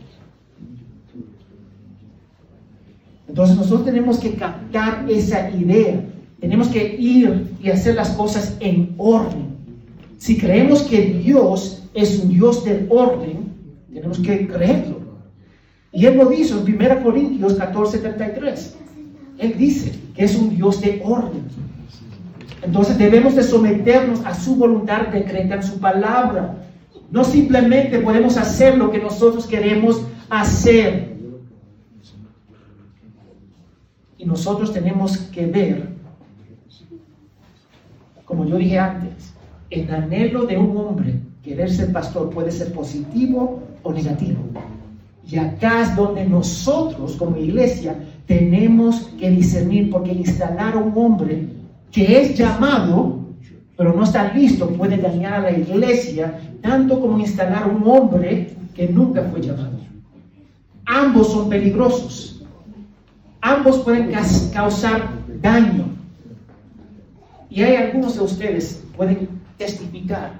[3.28, 6.02] Entonces nosotros tenemos que captar esa idea,
[6.40, 9.54] tenemos que ir y hacer las cosas en orden.
[10.16, 13.52] Si creemos que Dios es un Dios del orden,
[13.92, 14.98] tenemos que creerlo.
[15.92, 18.76] Y Él lo dice en 1 Corintios 14, 33.
[19.40, 21.44] Él dice que es un Dios de orden.
[22.62, 26.58] Entonces debemos de someternos a su voluntad decreta en su palabra.
[27.10, 31.16] No simplemente podemos hacer lo que nosotros queremos hacer.
[34.18, 35.88] Y nosotros tenemos que ver,
[38.26, 39.32] como yo dije antes,
[39.70, 44.40] el anhelo de un hombre querer ser pastor puede ser positivo o negativo.
[45.26, 47.96] Y acá es donde nosotros como iglesia
[48.30, 51.48] tenemos que discernir, porque instalar a un hombre
[51.90, 53.18] que es llamado,
[53.76, 58.54] pero no está listo, puede dañar a la iglesia, tanto como instalar a un hombre
[58.72, 59.80] que nunca fue llamado.
[60.86, 62.44] Ambos son peligrosos.
[63.40, 64.12] Ambos pueden
[64.52, 65.08] causar
[65.42, 65.86] daño.
[67.50, 70.34] Y hay algunos de ustedes pueden testificar.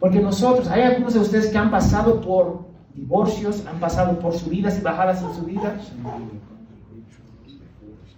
[0.00, 2.65] Porque nosotros, hay algunos de ustedes que han pasado por
[2.96, 5.76] divorcios, han pasado por subidas y bajadas en su vida,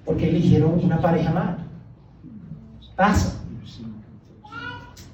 [0.04, 1.58] porque eligieron una pareja mal.
[2.96, 3.40] Pasa.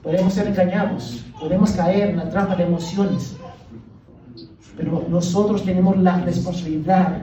[0.03, 3.37] Podemos ser engañados, podemos caer en la trampa de emociones,
[4.77, 7.23] pero nosotros tenemos la responsabilidad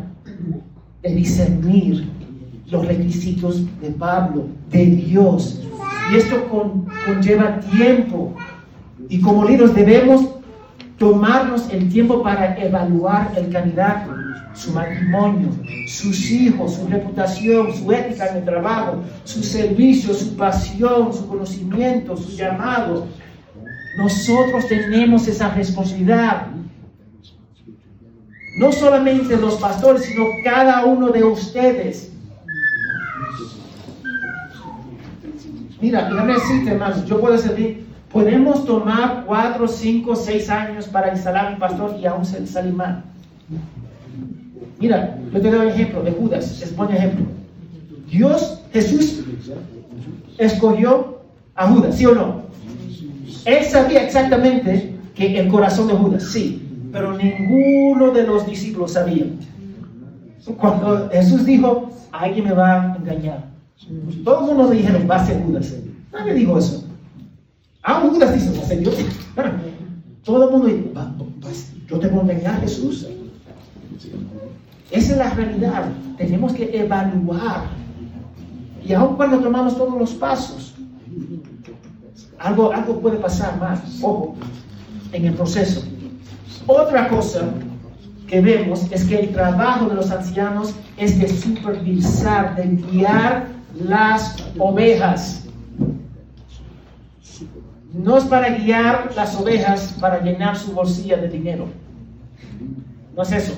[1.04, 2.10] de discernir
[2.72, 5.62] los requisitos de Pablo, de Dios.
[6.12, 6.48] Y esto
[7.06, 8.34] conlleva tiempo.
[9.10, 10.41] Y como líderes debemos
[11.02, 14.14] tomarnos el tiempo para evaluar el candidato,
[14.54, 15.50] su matrimonio,
[15.88, 22.16] sus hijos, su reputación, su ética en el trabajo, su servicio, su pasión, su conocimiento,
[22.16, 23.08] su llamado.
[23.98, 26.46] Nosotros tenemos esa responsabilidad.
[28.60, 32.12] No solamente los pastores, sino cada uno de ustedes.
[35.82, 37.81] Mira, déjame decirte, hermanos, yo puedo servir
[38.12, 43.04] Podemos tomar cuatro, cinco, seis años para instalar un pastor y aún salir mal.
[44.80, 47.26] Mira, yo te doy un ejemplo de Judas, es buen ejemplo.
[48.10, 49.24] Dios, Jesús,
[50.38, 51.20] escogió
[51.56, 52.42] a Judas, ¿sí o no?
[53.46, 59.26] Él sabía exactamente que el corazón de Judas, sí, pero ninguno de los discípulos sabía.
[60.58, 63.46] Cuando Jesús dijo, alguien me va a engañar,
[64.24, 65.76] todo el mundo dijeron, va a ser Judas.
[66.12, 66.81] Nadie dijo eso.
[67.84, 68.94] Ah, Judas dice, no, Señor.
[70.24, 70.92] Todo el mundo dice,
[71.42, 73.08] pues, yo te a engañar a Jesús.
[74.92, 75.90] Esa es la realidad.
[76.18, 77.64] Tenemos que evaluar.
[78.86, 80.76] Y aun cuando tomamos todos los pasos,
[82.38, 83.80] algo, algo puede pasar más.
[84.02, 84.36] Ojo,
[85.12, 85.84] en el proceso.
[86.68, 87.50] Otra cosa
[88.28, 93.48] que vemos es que el trabajo de los ancianos es de supervisar, de guiar
[93.80, 95.41] las ovejas.
[97.94, 101.68] No es para guiar las ovejas para llenar su bolsilla de dinero.
[103.16, 103.54] No es eso.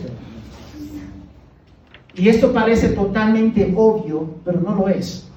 [2.15, 5.27] Y esto parece totalmente obvio, pero no lo es.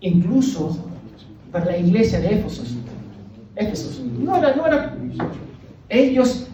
[0.00, 0.78] Incluso
[1.52, 2.76] para la iglesia de Éfesos.
[3.56, 4.00] Éfesos.
[4.00, 4.96] No era, no era.
[5.88, 6.48] Ellos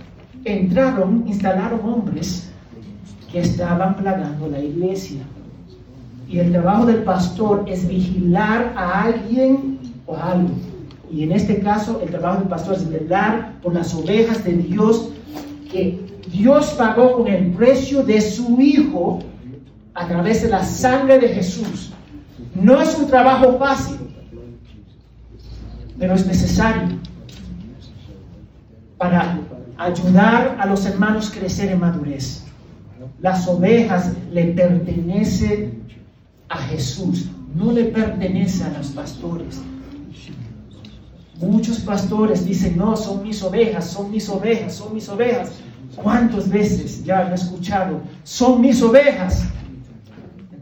[0.44, 2.50] entraron, instalaron hombres
[3.30, 5.22] que estaban plagando la iglesia.
[6.28, 10.71] Y el trabajo del pastor es vigilar a alguien o a algo
[11.12, 15.10] y en este caso, el trabajo del pastor es velar por las ovejas de Dios
[15.70, 16.00] que
[16.32, 19.18] Dios pagó con el precio de su Hijo
[19.92, 21.92] a través de la sangre de Jesús.
[22.54, 23.98] No es un trabajo fácil,
[25.98, 26.98] pero es necesario
[28.96, 29.38] para
[29.76, 32.42] ayudar a los hermanos a crecer en madurez.
[33.20, 35.82] Las ovejas le pertenecen
[36.48, 39.60] a Jesús, no le pertenecen a los pastores.
[41.42, 45.50] Muchos pastores dicen, no, son mis ovejas, son mis ovejas, son mis ovejas.
[45.96, 49.44] ¿Cuántas veces ya han escuchado, son mis ovejas?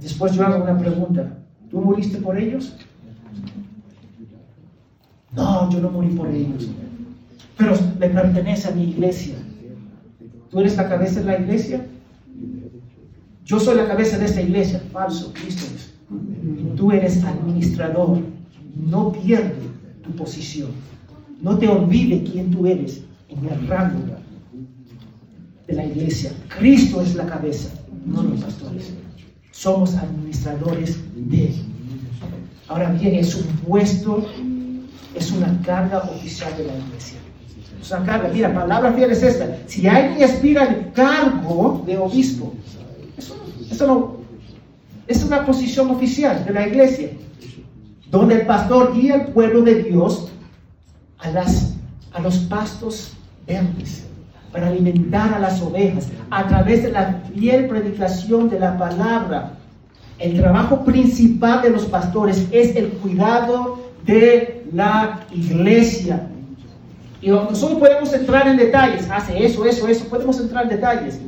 [0.01, 1.37] Después yo hago una pregunta,
[1.71, 2.75] ¿tú moriste por ellos?
[5.33, 6.71] No, yo no morí por ellos,
[7.59, 9.35] pero le pertenece a mi iglesia.
[10.51, 11.87] ¿Tú eres la cabeza de la iglesia?
[13.45, 14.83] Yo soy la cabeza de esta iglesia.
[14.93, 15.67] Falso, Cristo.
[16.77, 18.21] Tú eres administrador.
[18.75, 19.71] No pierdes
[20.03, 20.71] tu posición.
[21.41, 24.17] No te olvides quién tú eres en el rango
[25.67, 26.33] de la iglesia.
[26.59, 27.71] Cristo es la cabeza,
[28.05, 28.93] no los pastores.
[29.53, 31.55] Somos administradores de él.
[32.69, 34.27] Ahora bien, es un puesto,
[35.15, 37.19] es una carga oficial de la iglesia.
[37.81, 38.31] Es una carga.
[38.33, 39.59] Mira, palabra fiel es esta.
[39.67, 42.55] Si alguien aspira al cargo de obispo,
[43.17, 43.35] eso,
[43.71, 44.17] eso no,
[45.07, 47.11] es una posición oficial de la iglesia
[48.11, 50.29] donde el pastor guía al pueblo de Dios
[51.19, 51.75] a, las,
[52.13, 53.13] a los pastos
[53.47, 54.07] verdes,
[54.53, 59.53] para alimentar a las ovejas a través de la fiel predicación de la palabra.
[60.19, 66.27] El trabajo principal de los pastores es el cuidado de la iglesia.
[67.23, 71.21] Y nosotros podemos entrar en detalles, hace eso, eso, eso, podemos entrar en detalles.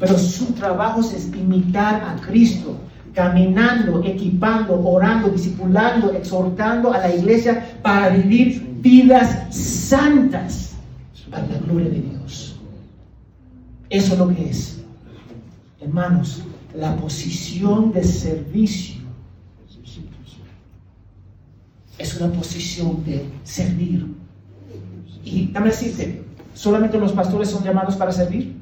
[0.00, 2.76] Pero su trabajo es imitar a Cristo,
[3.14, 10.74] caminando, equipando, orando, discipulando, exhortando a la iglesia para vivir vidas santas,
[11.30, 12.56] para la gloria de Dios.
[13.88, 14.80] Eso es lo que es.
[15.80, 16.42] Hermanos,
[16.74, 19.04] la posición de servicio
[21.98, 24.12] es una posición de servir.
[25.24, 28.56] Y dame decirte, ¿solamente los pastores son llamados para servir?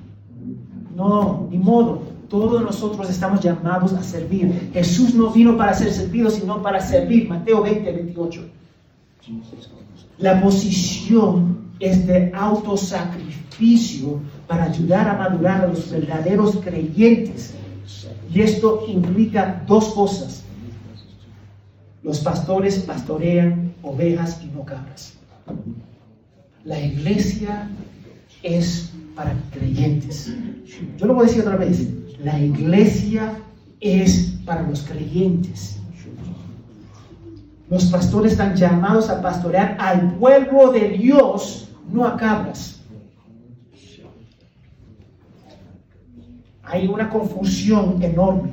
[0.94, 2.11] No, ni modo.
[2.32, 4.70] Todos nosotros estamos llamados a servir.
[4.72, 7.28] Jesús no vino para ser servido, sino para servir.
[7.28, 8.48] Mateo 20, 28.
[10.16, 14.18] La posición es de autosacrificio
[14.48, 17.52] para ayudar a madurar a los verdaderos creyentes.
[18.32, 20.42] Y esto implica dos cosas.
[22.02, 25.18] Los pastores pastorean ovejas y no cabras.
[26.64, 27.68] La iglesia
[28.42, 30.34] es para creyentes.
[30.96, 32.01] Yo lo voy a decir otra vez.
[32.22, 33.34] La iglesia
[33.80, 35.80] es para los creyentes.
[37.68, 42.80] Los pastores están llamados a pastorear al pueblo de Dios, no a cabras.
[46.62, 48.50] Hay una confusión enorme.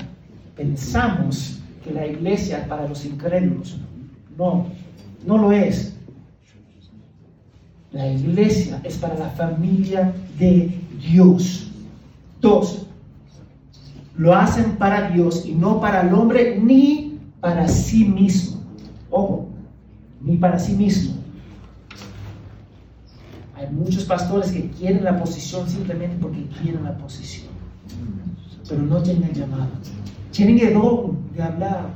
[0.55, 3.77] Pensamos que la iglesia es para los incrédulos.
[4.35, 4.65] No,
[5.25, 5.95] no lo es.
[7.91, 11.71] La iglesia es para la familia de Dios.
[12.41, 12.87] Dos,
[14.19, 18.61] lo hacen para Dios y no para el hombre ni para sí mismo.
[19.09, 19.47] Ojo,
[20.19, 21.15] ni para sí mismo.
[23.55, 27.47] Hay muchos pastores que quieren la posición simplemente porque quieren la posición,
[28.67, 29.69] pero no tienen el llamado.
[30.31, 31.89] Tienen el don de hablar,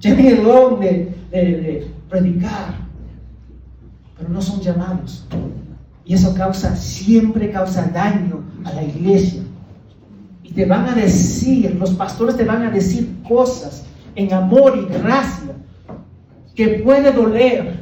[0.00, 2.74] tienen el don de, de predicar,
[4.16, 5.26] pero no son llamados.
[6.06, 9.42] Y eso causa, siempre causa daño a la iglesia.
[10.54, 15.52] Te van a decir, los pastores te van a decir cosas en amor y gracia
[16.54, 17.74] que puede doler,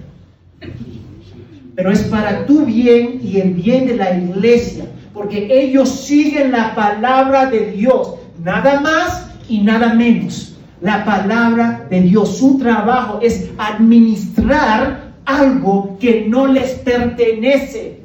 [1.75, 6.75] pero es para tu bien y el bien de la iglesia, porque ellos siguen la
[6.75, 10.57] palabra de Dios, nada más y nada menos.
[10.81, 18.01] La palabra de Dios, su trabajo es administrar algo que no les pertenece.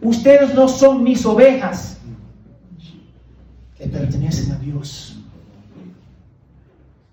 [0.00, 1.93] Ustedes no son mis ovejas,
[3.86, 5.16] pertenecen a Dios.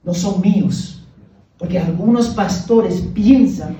[0.03, 1.03] No son míos,
[1.57, 3.75] porque algunos pastores piensan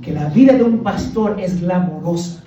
[0.00, 2.42] que la vida de un pastor es glamorosa.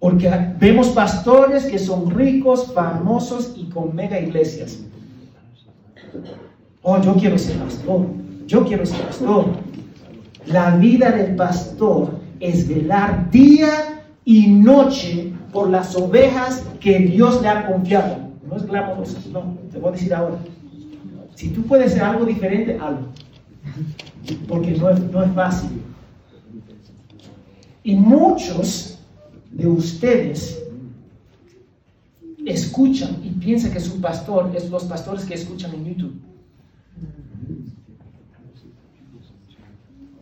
[0.00, 4.80] Porque vemos pastores que son ricos, famosos y con mega iglesias.
[6.82, 8.06] Oh, yo quiero ser pastor.
[8.48, 9.46] Yo quiero ser pastor.
[10.46, 17.48] La vida del pastor es velar día y noche por las ovejas que Dios le
[17.48, 18.16] ha confiado.
[18.48, 20.38] No es glamoroso, no, te voy a decir ahora.
[21.34, 23.08] Si tú puedes hacer algo diferente, algo.
[24.48, 25.82] Porque no es, no es fácil.
[27.84, 28.98] Y muchos
[29.50, 30.62] de ustedes
[32.46, 36.20] escuchan y piensan que su pastor es los pastores que escuchan en YouTube.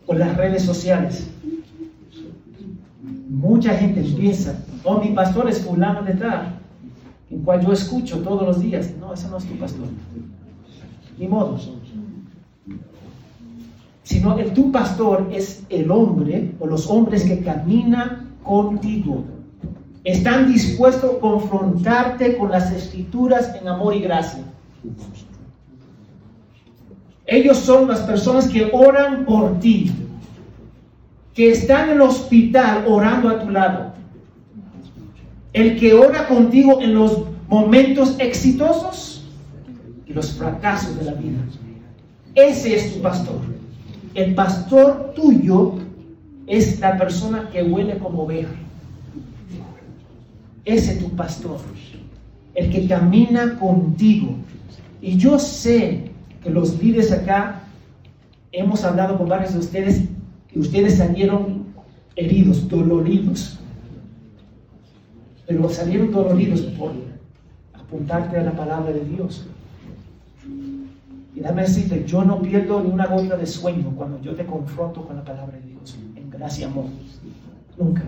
[0.07, 1.30] O las redes sociales.
[3.41, 6.59] Mucha gente piensa, oh, mi pastor es fulano de tal,
[7.31, 8.91] en cual yo escucho todos los días.
[8.99, 9.87] No, ese no es tu pastor.
[11.17, 11.59] Ni modo.
[14.03, 19.23] Sino el tu pastor es el hombre o los hombres que caminan contigo.
[20.03, 24.43] Están dispuestos a confrontarte con las escrituras en amor y gracia.
[27.25, 29.91] Ellos son las personas que oran por ti,
[31.33, 33.93] que están en el hospital orando a tu lado.
[35.53, 39.25] El que ora contigo en los momentos exitosos
[40.07, 41.39] y los fracasos de la vida.
[42.35, 43.39] Ese es tu pastor.
[44.13, 45.75] El pastor tuyo
[46.47, 48.51] es la persona que huele como oveja.
[50.65, 51.59] Ese es tu pastor.
[52.53, 54.35] El que camina contigo.
[55.01, 56.11] Y yo sé
[56.43, 57.61] que los líderes acá
[58.51, 60.03] hemos hablado con varios de ustedes
[60.53, 61.65] y ustedes salieron
[62.15, 63.59] heridos, doloridos.
[65.47, 66.91] Pero salieron doloridos por
[67.73, 69.45] apuntarte a la palabra de Dios.
[71.33, 75.05] Y dame decirte, yo no pierdo ni una gota de sueño cuando yo te confronto
[75.05, 76.85] con la palabra de Dios, en gracia amor.
[77.77, 78.03] Nunca.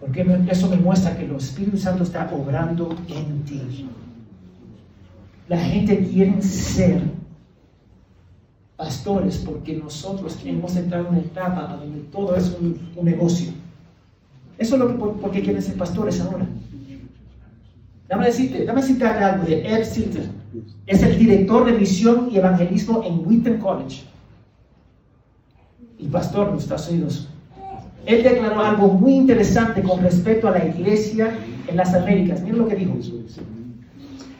[0.00, 3.88] Porque eso me muestra que el Espíritu Santo está obrando en ti.
[5.48, 7.02] La gente quiere ser
[8.78, 13.50] pastores porque nosotros hemos entrado en una etapa donde todo es un, negocio.
[14.56, 16.46] Eso es lo que, porque quieren ser pastores ahora.
[18.08, 20.28] Dame decirte, dame decirte algo de Ed Silter.
[20.86, 24.04] Es el director de misión y evangelismo en Wheaton College.
[25.98, 27.28] Y pastor en los Estados Unidos.
[28.06, 32.42] él declaró algo muy interesante con respecto a la iglesia en las Américas.
[32.42, 32.94] Miren lo que dijo.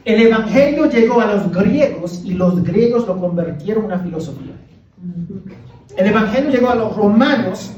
[0.08, 4.54] El Evangelio llegó a los griegos y los griegos lo convirtieron en una filosofía.
[5.98, 7.72] El Evangelio llegó a los romanos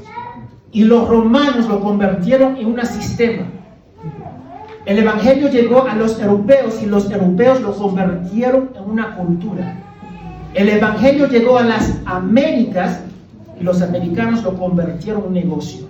[0.71, 3.47] y los romanos lo convirtieron en un sistema.
[4.85, 9.83] El Evangelio llegó a los europeos y los europeos lo convirtieron en una cultura.
[10.53, 13.01] El Evangelio llegó a las Américas
[13.59, 15.85] y los americanos lo convirtieron en un negocio.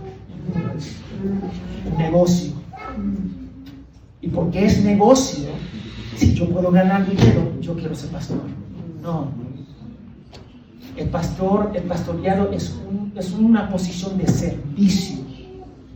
[1.86, 2.54] Un negocio.
[4.22, 5.61] ¿Y por qué es negocio?
[6.16, 8.42] Si yo puedo ganar dinero, yo quiero ser pastor.
[9.02, 9.30] No.
[10.98, 12.76] El pastor, el pastoreado es,
[13.16, 15.20] es una posición de servicio.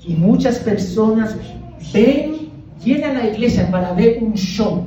[0.05, 1.36] Y muchas personas
[1.93, 2.49] ven,
[2.84, 4.86] llegan a la iglesia para ver un show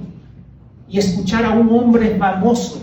[0.88, 2.82] y escuchar a un hombre famoso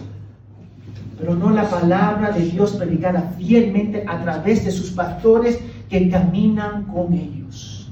[1.18, 6.84] pero no la palabra de Dios predicada fielmente a través de sus pastores que caminan
[6.86, 7.90] con ellos.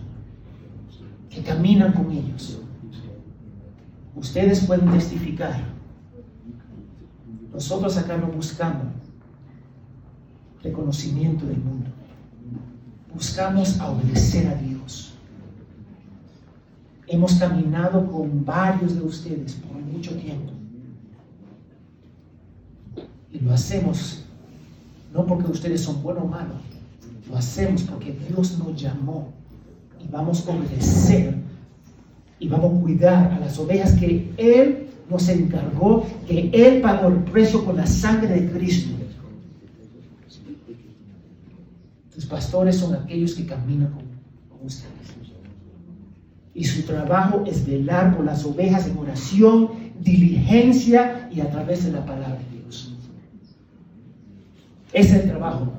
[1.29, 2.59] Que caminan con ellos.
[4.15, 5.63] Ustedes pueden testificar.
[7.51, 8.87] Nosotros acá no buscamos
[10.63, 11.89] reconocimiento del mundo.
[13.13, 15.13] Buscamos obedecer a Dios.
[17.07, 20.53] Hemos caminado con varios de ustedes por mucho tiempo
[23.31, 24.23] y lo hacemos
[25.13, 26.57] no porque ustedes son buenos o malos,
[27.29, 29.31] lo hacemos porque Dios nos llamó
[30.03, 31.42] y vamos a obedecer
[32.43, 37.19] y vamos a cuidar a las ovejas que Él nos encargó, que Él pagó el
[37.19, 38.93] precio con la sangre de Cristo.
[42.13, 44.03] Tus pastores son aquellos que caminan con,
[44.65, 44.91] ustedes.
[46.53, 49.69] Y su trabajo es velar por las ovejas en oración,
[50.01, 52.39] diligencia y a través de la palabra.
[54.91, 55.71] Ese es el trabajo.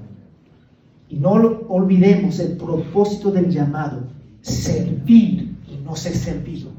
[1.10, 1.32] Y no
[1.68, 4.04] olvidemos el propósito del llamado,
[4.40, 5.43] servir
[5.84, 6.70] no ser servido.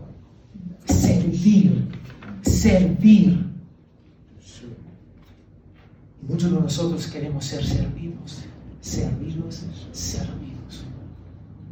[0.86, 1.88] Servir,
[2.42, 3.46] servir.
[6.28, 8.44] Muchos de nosotros queremos ser servidos,
[8.82, 10.86] servidos, servidos.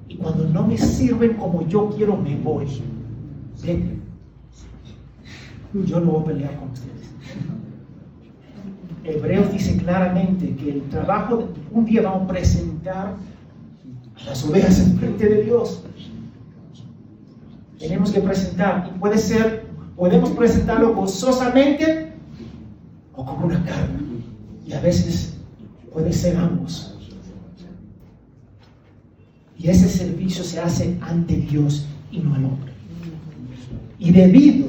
[0.07, 2.67] Y cuando no me sirven como yo quiero, me voy.
[3.63, 3.97] Vete.
[5.73, 6.93] Yo no voy a pelear con ustedes.
[9.03, 13.15] Hebreos dice claramente que el trabajo, un día vamos a presentar
[14.15, 15.83] a las ovejas en frente de Dios.
[17.83, 19.65] Tenemos que presentar, y puede ser,
[19.97, 22.13] podemos presentarlo gozosamente
[23.13, 23.89] o como una carga.
[24.65, 25.33] Y a veces
[25.91, 26.97] puede ser ambos.
[29.59, 32.71] Y ese servicio se hace ante Dios y no al hombre.
[33.99, 34.67] Y debido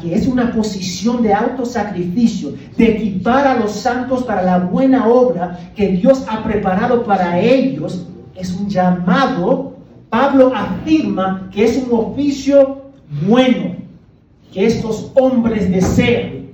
[0.00, 5.70] que es una posición de autosacrificio, de equipar a los santos para la buena obra
[5.76, 9.73] que Dios ha preparado para ellos, es un llamado.
[10.14, 12.82] Pablo afirma que es un oficio
[13.26, 13.74] bueno
[14.52, 16.50] que estos hombres desean.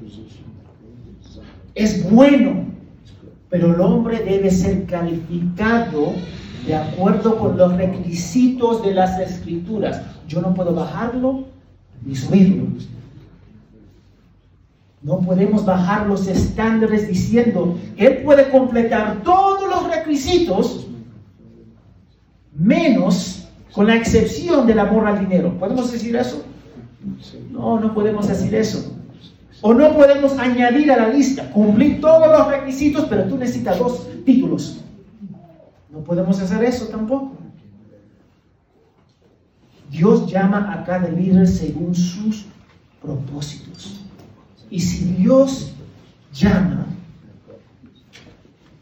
[1.74, 2.64] Es bueno,
[3.50, 6.14] pero el hombre debe ser calificado
[6.66, 10.00] de acuerdo con los requisitos de las escrituras.
[10.26, 11.44] Yo no puedo bajarlo
[12.02, 12.64] ni subirlo.
[15.02, 20.86] No podemos bajar los estándares diciendo Él puede completar todos los requisitos,
[22.54, 23.40] menos
[23.73, 25.57] con la excepción del amor al dinero.
[25.59, 26.45] ¿Podemos decir eso?
[27.51, 28.97] No, no podemos decir eso.
[29.62, 34.09] O no podemos añadir a la lista, cumplir todos los requisitos, pero tú necesitas dos
[34.25, 34.81] títulos.
[35.91, 37.33] No podemos hacer eso tampoco.
[39.91, 42.47] Dios llama a cada líder según sus
[43.03, 44.01] propósitos.
[44.71, 45.73] Y si Dios
[46.33, 46.87] llama,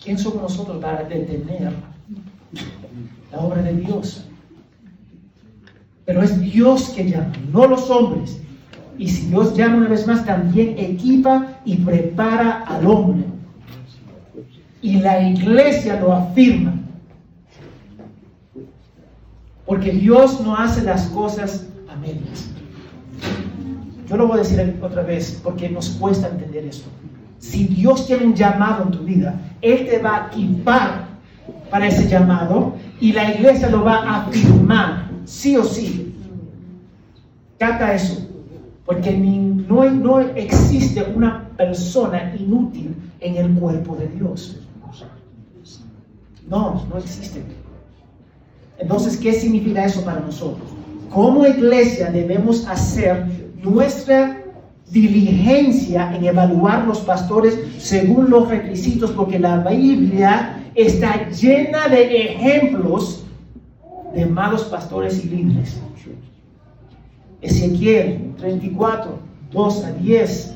[0.02, 1.72] ¿quién somos nosotros para detener
[3.32, 4.26] la obra de Dios?
[6.08, 8.40] Pero es Dios que llama, no los hombres.
[8.96, 13.26] Y si Dios llama una vez más, también equipa y prepara al hombre.
[14.80, 16.72] Y la iglesia lo afirma.
[19.66, 22.48] Porque Dios no hace las cosas a medias.
[24.08, 26.88] Yo lo voy a decir otra vez porque nos cuesta entender esto.
[27.38, 31.04] Si Dios tiene un llamado en tu vida, Él te va a equipar
[31.70, 36.14] para ese llamado y la iglesia lo va a afirmar, sí o sí.
[37.58, 38.26] Cata eso,
[38.86, 44.60] porque no, no existe una persona inútil en el cuerpo de Dios.
[46.48, 47.42] No, no existe.
[48.78, 50.70] Entonces, ¿qué significa eso para nosotros?
[51.10, 53.26] Como iglesia debemos hacer
[53.62, 54.42] nuestra
[54.90, 63.24] diligencia en evaluar los pastores según los requisitos, porque la Biblia está llena de ejemplos
[64.14, 65.78] de malos pastores y líderes.
[67.40, 69.18] Ezequiel 34,
[69.52, 70.54] 2 a 10.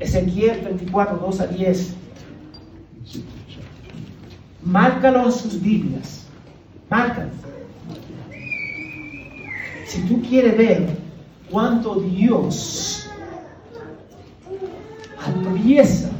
[0.00, 1.94] Ezequiel 34, 2 a 10.
[4.62, 6.26] Márcalo en sus Biblias.
[6.88, 7.30] Márcalo.
[9.86, 10.88] Si tú quieres ver
[11.50, 13.08] cuánto Dios
[15.24, 16.10] apriesa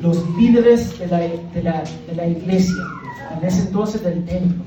[0.00, 2.82] los líderes de la, de la, de la iglesia,
[3.36, 4.64] en ese entonces del templo,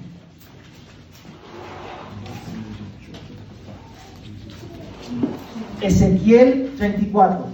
[5.82, 7.46] Ezequiel 34.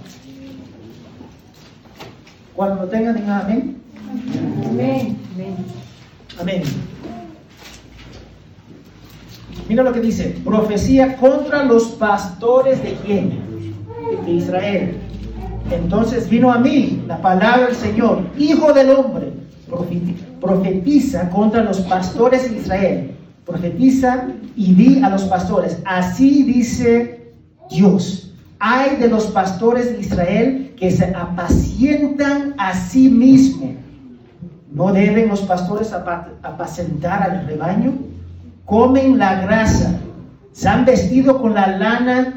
[2.54, 3.82] Cuando lo tengan, digan amén.
[4.66, 5.16] Amén.
[6.40, 6.62] Amén.
[9.68, 13.40] Mira lo que dice, profecía contra los pastores de quién?
[14.24, 14.96] De Israel.
[15.70, 19.32] Entonces vino a mí la palabra del Señor, hijo del hombre,
[20.40, 23.10] profetiza contra los pastores de Israel.
[23.44, 27.32] Profetiza y di a los pastores, así dice
[27.70, 33.70] Dios, hay de los pastores de Israel que se apacientan a sí mismos.
[34.72, 37.94] ¿No deben los pastores apa- apacentar al rebaño?
[38.66, 39.98] Comen la grasa,
[40.52, 42.34] se han vestido con la lana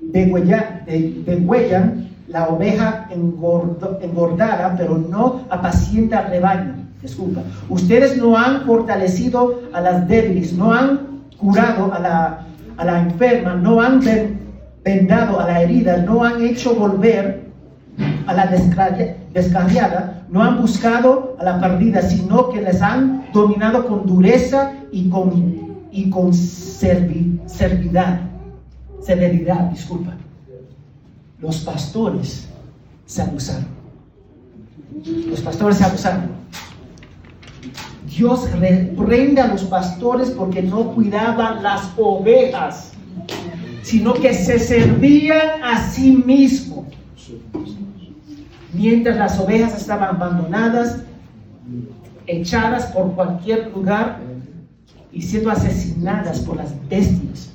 [0.00, 1.92] de huella, de huella,
[2.28, 6.74] la oveja engordada, pero no apacienta al rebaño.
[7.02, 7.42] Disculpa.
[7.68, 11.00] Ustedes no han fortalecido a las débiles, no han
[11.38, 12.38] curado a la,
[12.76, 14.40] a la enferma, no han ven-
[14.84, 17.46] vendado a la herida, no han hecho volver
[18.26, 23.86] a la descarria- descarriada, no han buscado a la perdida, sino que les han dominado
[23.86, 28.20] con dureza y con, y con servi- servidad,
[29.00, 30.12] severidad, disculpa.
[31.40, 32.48] Los pastores
[33.06, 33.66] se abusaron.
[35.28, 36.30] Los pastores se abusaron.
[38.06, 42.92] Dios reprende a los pastores porque no cuidaban las ovejas,
[43.82, 46.86] sino que se servían a sí mismos
[48.72, 51.02] mientras las ovejas estaban abandonadas,
[52.26, 54.20] echadas por cualquier lugar
[55.12, 57.50] y siendo asesinadas por las bestias.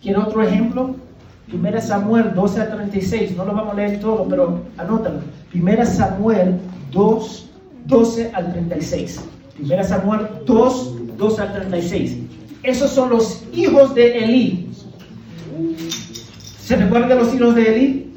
[0.00, 0.96] ¿Quiere otro ejemplo?
[1.46, 5.20] Primera Samuel 12 a 36, no lo vamos a leer todo, pero anótalo.
[5.50, 6.58] Primera Samuel
[6.92, 7.50] 2,
[7.86, 9.20] 12 al 36.
[9.56, 12.18] Primera Samuel 2, 12 al 36.
[12.62, 14.70] Esos son los hijos de Elí.
[16.60, 18.12] ¿Se recuerdan los hijos de Elí?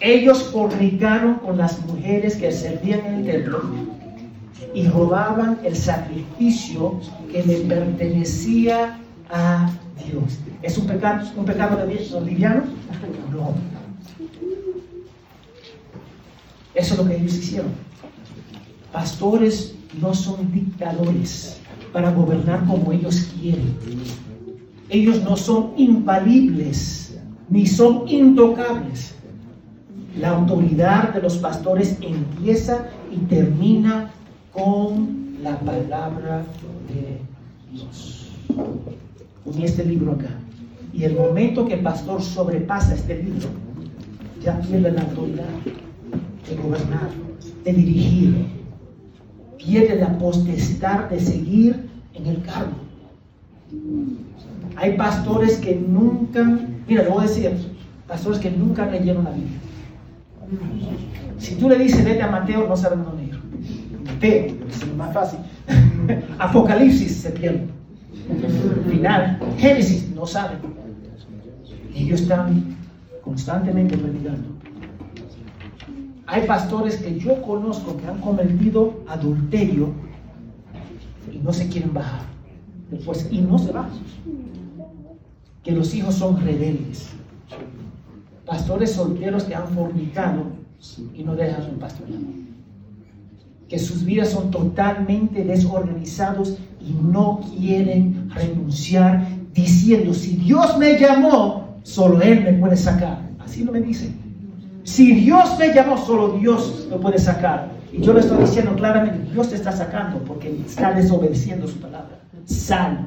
[0.00, 3.62] Ellos fornicaron con las mujeres que servían en el templo
[4.74, 7.00] y robaban el sacrificio
[7.32, 8.98] que le pertenecía
[9.30, 9.70] a
[10.06, 10.38] Dios.
[10.62, 11.94] ¿Es un pecado, un pecado de
[12.24, 12.64] liviano?
[13.32, 13.54] No.
[16.74, 17.72] Eso es lo que ellos hicieron.
[18.92, 21.60] Pastores no son dictadores
[21.92, 23.76] para gobernar como ellos quieren.
[24.88, 27.16] Ellos no son infalibles
[27.48, 29.14] ni son intocables.
[30.18, 34.10] La autoridad de los pastores empieza y termina
[34.52, 36.44] con la palabra
[36.88, 37.20] de
[37.72, 38.30] Dios.
[39.44, 40.30] Uní este libro acá.
[40.92, 43.48] Y el momento que el pastor sobrepasa este libro,
[44.42, 45.44] ya pierde la autoridad
[46.48, 47.10] de gobernar,
[47.64, 48.46] de dirigir.
[49.58, 52.72] Pierde la potestad de seguir en el cargo.
[54.76, 56.42] Hay pastores que nunca,
[56.86, 57.50] mira, le voy a decir,
[58.06, 59.58] pastores que nunca leyeron la Biblia.
[61.38, 63.40] Si tú le dices, vete a Mateo, no saben dónde ir.
[64.04, 65.40] Mateo, es lo más fácil.
[66.38, 67.73] Apocalipsis se pierde.
[68.88, 70.58] Final, Génesis, no saben.
[71.94, 72.76] Ellos están
[73.22, 74.48] constantemente olvidando.
[76.26, 79.92] Hay pastores que yo conozco que han cometido adulterio
[81.32, 82.22] y no se quieren bajar.
[82.90, 83.92] Después, y no se bajan.
[85.62, 87.10] Que los hijos son rebeldes.
[88.46, 90.44] Pastores solteros que han fornicado
[91.14, 92.18] y no dejan su pastorado.
[93.68, 101.78] Que sus vidas son totalmente desorganizados y no quieren renunciar diciendo, si Dios me llamó,
[101.82, 103.20] solo Él me puede sacar.
[103.38, 104.16] Así no me dicen.
[104.82, 107.70] Si Dios me llamó, solo Dios me puede sacar.
[107.92, 112.20] Y yo le estoy diciendo claramente, Dios te está sacando porque está desobedeciendo su palabra.
[112.44, 113.06] Sal.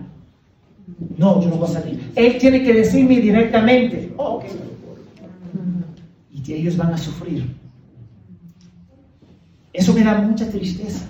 [1.18, 2.12] No, yo no voy a salir.
[2.16, 4.46] Él tiene que decirme directamente, oh, ok.
[6.32, 7.56] Y ellos van a sufrir.
[9.74, 11.06] Eso me da mucha tristeza.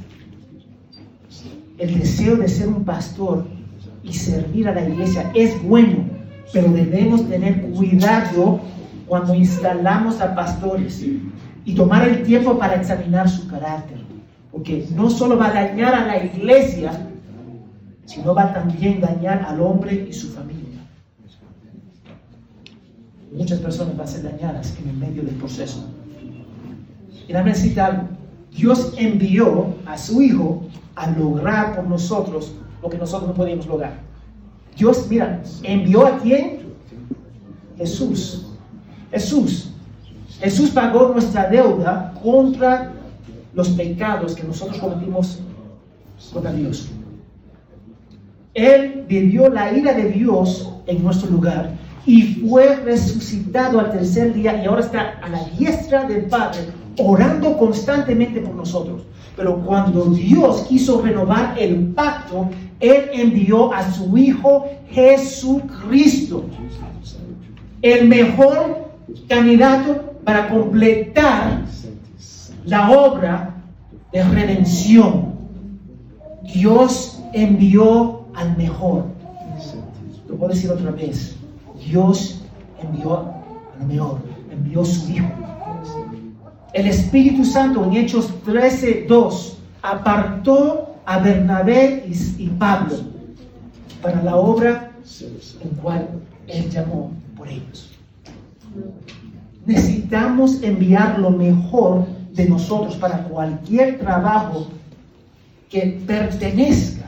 [1.77, 3.45] El deseo de ser un pastor
[4.03, 6.05] y servir a la iglesia es bueno,
[6.51, 8.59] pero debemos tener cuidado
[9.05, 11.05] cuando instalamos a pastores
[11.65, 13.97] y tomar el tiempo para examinar su carácter.
[14.51, 16.91] Porque no solo va a dañar a la iglesia,
[18.05, 20.63] sino va a dañar al hombre y su familia.
[23.31, 25.85] Muchas personas van a ser dañadas en el medio del proceso.
[27.27, 28.07] Y la necesita
[28.55, 30.63] Dios envió a su Hijo
[30.97, 33.99] a lograr por nosotros lo que nosotros no podíamos lograr.
[34.75, 36.73] Dios, mira, envió a quién?
[37.77, 38.47] Jesús.
[39.11, 39.71] Jesús.
[40.39, 42.93] Jesús pagó nuestra deuda contra
[43.53, 45.39] los pecados que nosotros cometimos
[46.33, 46.89] contra Dios.
[48.53, 51.75] Él vivió la ira de Dios en nuestro lugar
[52.07, 56.61] y fue resucitado al tercer día y ahora está a la diestra del Padre
[56.97, 59.03] orando constantemente por nosotros.
[59.37, 66.43] Pero cuando Dios quiso renovar el pacto, Él envió a su Hijo Jesucristo,
[67.83, 68.89] el mejor
[69.29, 71.61] candidato para completar
[72.65, 73.55] la obra
[74.11, 75.35] de redención.
[76.51, 79.05] Dios envió al mejor.
[80.27, 81.37] Lo puedo decir otra vez.
[81.85, 82.41] Dios
[82.81, 83.33] envió
[83.79, 84.17] al mejor,
[84.51, 85.46] envió su Hijo.
[86.73, 92.05] El Espíritu Santo en Hechos 13.2 apartó a Bernabé
[92.37, 92.95] y, Pablo
[94.01, 94.91] para la obra
[95.61, 96.07] en cual
[96.47, 97.91] Él llamó por ellos.
[99.65, 104.67] Necesitamos enviar lo mejor de nosotros para cualquier trabajo
[105.69, 107.05] que pertenezca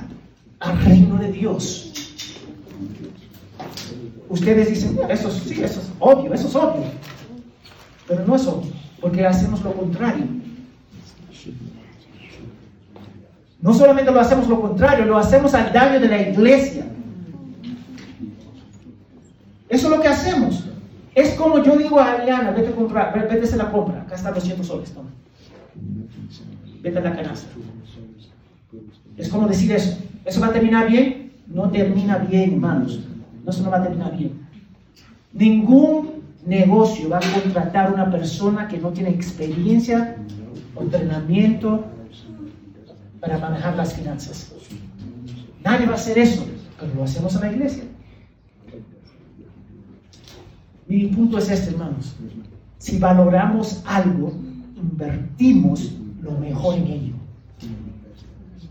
[0.59, 1.91] al reino de Dios.
[4.29, 6.83] Ustedes dicen, eso sí, eso es obvio, eso es obvio.
[8.07, 10.25] Pero no es obvio porque hacemos lo contrario.
[13.61, 16.85] No solamente lo hacemos lo contrario, lo hacemos al daño de la iglesia.
[19.67, 20.63] Eso es lo que hacemos.
[21.13, 24.31] Es como yo digo a Ariana, vete a comprar, vete a la compra, acá está
[24.31, 24.93] 200 soles.
[26.81, 27.49] Vete a la canasta.
[29.17, 29.97] Es como decir eso.
[30.23, 31.33] ¿Eso va a terminar bien?
[31.47, 32.99] No termina bien, hermanos.
[33.43, 34.47] No, eso no va a terminar bien.
[35.33, 40.15] Ningún negocio va a contratar una persona que no tiene experiencia
[40.75, 41.85] o entrenamiento
[43.19, 44.51] para manejar las finanzas.
[45.63, 46.45] Nadie va a hacer eso,
[46.79, 47.83] pero lo hacemos en la iglesia.
[50.87, 52.15] Mi punto es este, hermanos.
[52.79, 54.33] Si valoramos algo,
[54.75, 57.13] invertimos lo mejor en ello.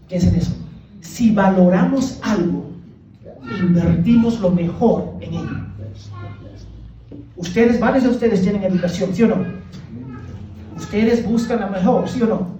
[0.08, 0.52] Piensen eso.
[1.00, 2.70] Si valoramos algo,
[3.60, 5.67] invertimos lo mejor en ello.
[7.38, 9.36] Ustedes, varios de ustedes tienen educación, ¿sí o no?
[10.76, 12.58] Ustedes buscan la mejor, ¿sí o no?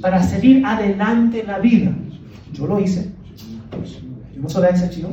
[0.00, 1.94] Para seguir adelante en la vida.
[2.52, 3.12] Yo lo hice.
[4.34, 5.12] Yo no soy la excepción.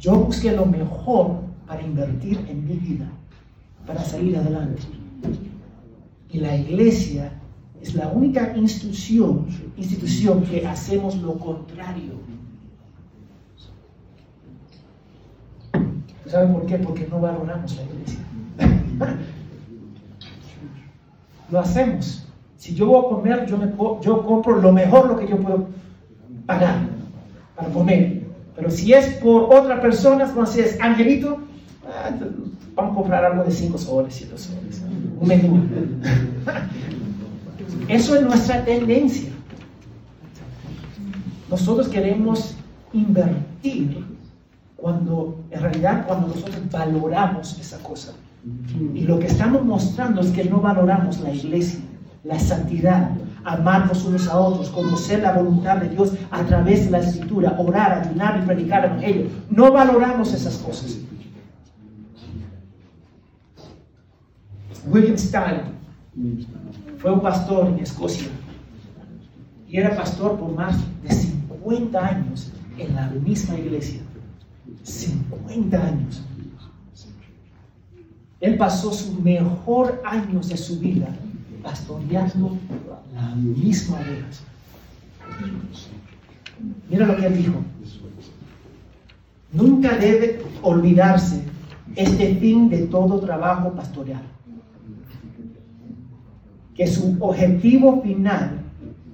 [0.00, 3.06] Yo busqué lo mejor para invertir en mi vida,
[3.86, 4.82] para salir adelante.
[6.30, 7.32] Y la iglesia
[7.82, 9.46] es la única institución,
[9.76, 12.14] institución que hacemos lo contrario.
[16.34, 16.78] ¿Saben por qué?
[16.78, 18.18] Porque no valoramos la iglesia.
[21.48, 22.26] lo hacemos.
[22.56, 23.70] Si yo voy a comer, yo, me,
[24.02, 25.68] yo compro lo mejor lo que yo puedo
[26.44, 26.88] pagar
[27.54, 28.24] para comer.
[28.56, 31.38] Pero si es por otra persona, como si es Angelito,
[31.86, 32.10] ah,
[32.74, 34.82] vamos a comprar algo de 5 soles, 7 soles,
[35.20, 35.62] un menú.
[37.88, 39.30] Eso es nuestra tendencia.
[41.48, 42.56] Nosotros queremos
[42.92, 44.13] invertir
[44.84, 48.12] cuando, en realidad, cuando nosotros valoramos esa cosa.
[48.92, 51.80] Y lo que estamos mostrando es que no valoramos la iglesia,
[52.22, 53.12] la santidad,
[53.44, 57.92] amarnos unos a otros, conocer la voluntad de Dios a través de la escritura, orar,
[58.02, 59.26] ayunar y predicar el evangelio.
[59.48, 60.98] No valoramos esas cosas.
[64.86, 65.62] William Stein
[66.98, 68.28] fue un pastor en Escocia
[69.66, 74.03] y era pastor por más de 50 años en la misma iglesia.
[74.84, 76.22] 50 años.
[78.40, 81.08] Él pasó sus mejor años de su vida
[81.62, 82.58] pastoreando
[83.14, 84.26] la misma oveja.
[86.90, 87.54] Mira lo que él dijo.
[89.52, 91.42] Nunca debe olvidarse
[91.96, 94.22] este fin de todo trabajo pastoral.
[96.74, 98.60] Que su objetivo final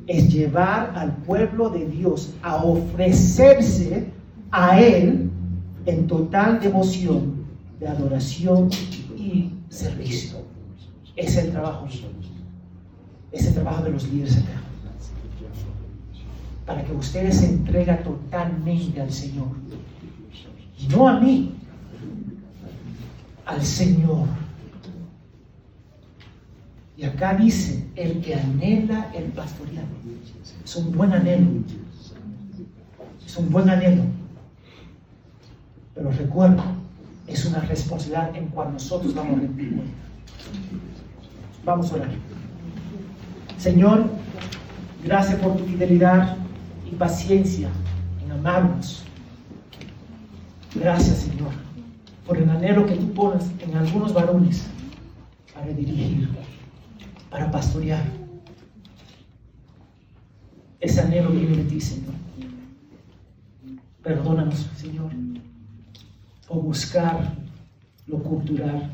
[0.06, 4.06] es llevar al pueblo de Dios a ofrecerse
[4.50, 5.30] a Él
[5.86, 7.44] en total devoción,
[7.78, 8.68] de adoración
[9.16, 10.38] y servicio.
[11.16, 11.88] Es el trabajo.
[13.32, 14.64] Es el trabajo de los líderes eternos.
[16.66, 19.48] Para que ustedes se entreguen totalmente al Señor.
[20.90, 21.54] No a mí,
[23.46, 24.26] al Señor.
[26.96, 29.88] Y acá dice, el que anhela el pastoreado.
[30.64, 31.48] Es un buen anhelo.
[33.26, 34.19] Es un buen anhelo.
[35.94, 36.64] Pero recuerda,
[37.26, 39.82] es una responsabilidad en cual nosotros vamos a rendir
[41.64, 42.10] Vamos a orar.
[43.58, 44.06] Señor,
[45.04, 46.36] gracias por tu fidelidad
[46.90, 47.68] y paciencia
[48.24, 49.04] en amarnos.
[50.74, 51.50] Gracias, Señor,
[52.26, 54.66] por el anhelo que tú pones en algunos varones
[55.52, 56.30] para dirigir,
[57.30, 58.04] para pastorear.
[60.80, 62.14] Ese anhelo viene de ti, Señor.
[64.02, 65.10] Perdónanos, Señor,
[66.50, 67.32] por buscar
[68.08, 68.90] lo cultural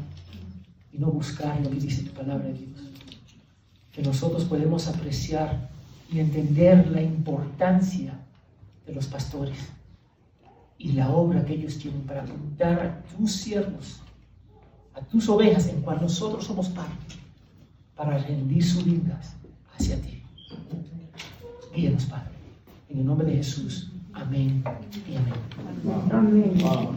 [0.93, 2.81] y no buscar lo que dice tu palabra de Dios.
[3.93, 5.71] Que nosotros podemos apreciar
[6.13, 8.13] y entender la importancia
[8.87, 9.57] de los pastores
[10.77, 14.01] y la obra que ellos tienen para apuntar a tus siervos,
[14.95, 17.17] a tus ovejas, en cual nosotros somos parte,
[17.97, 19.35] para rendir sus vidas
[19.75, 20.23] hacia ti.
[21.75, 22.37] Guíanos, Padre.
[22.91, 23.91] En el nombre de Jesús.
[24.13, 24.63] Amén
[25.11, 25.35] y amén.
[26.13, 26.89] amén.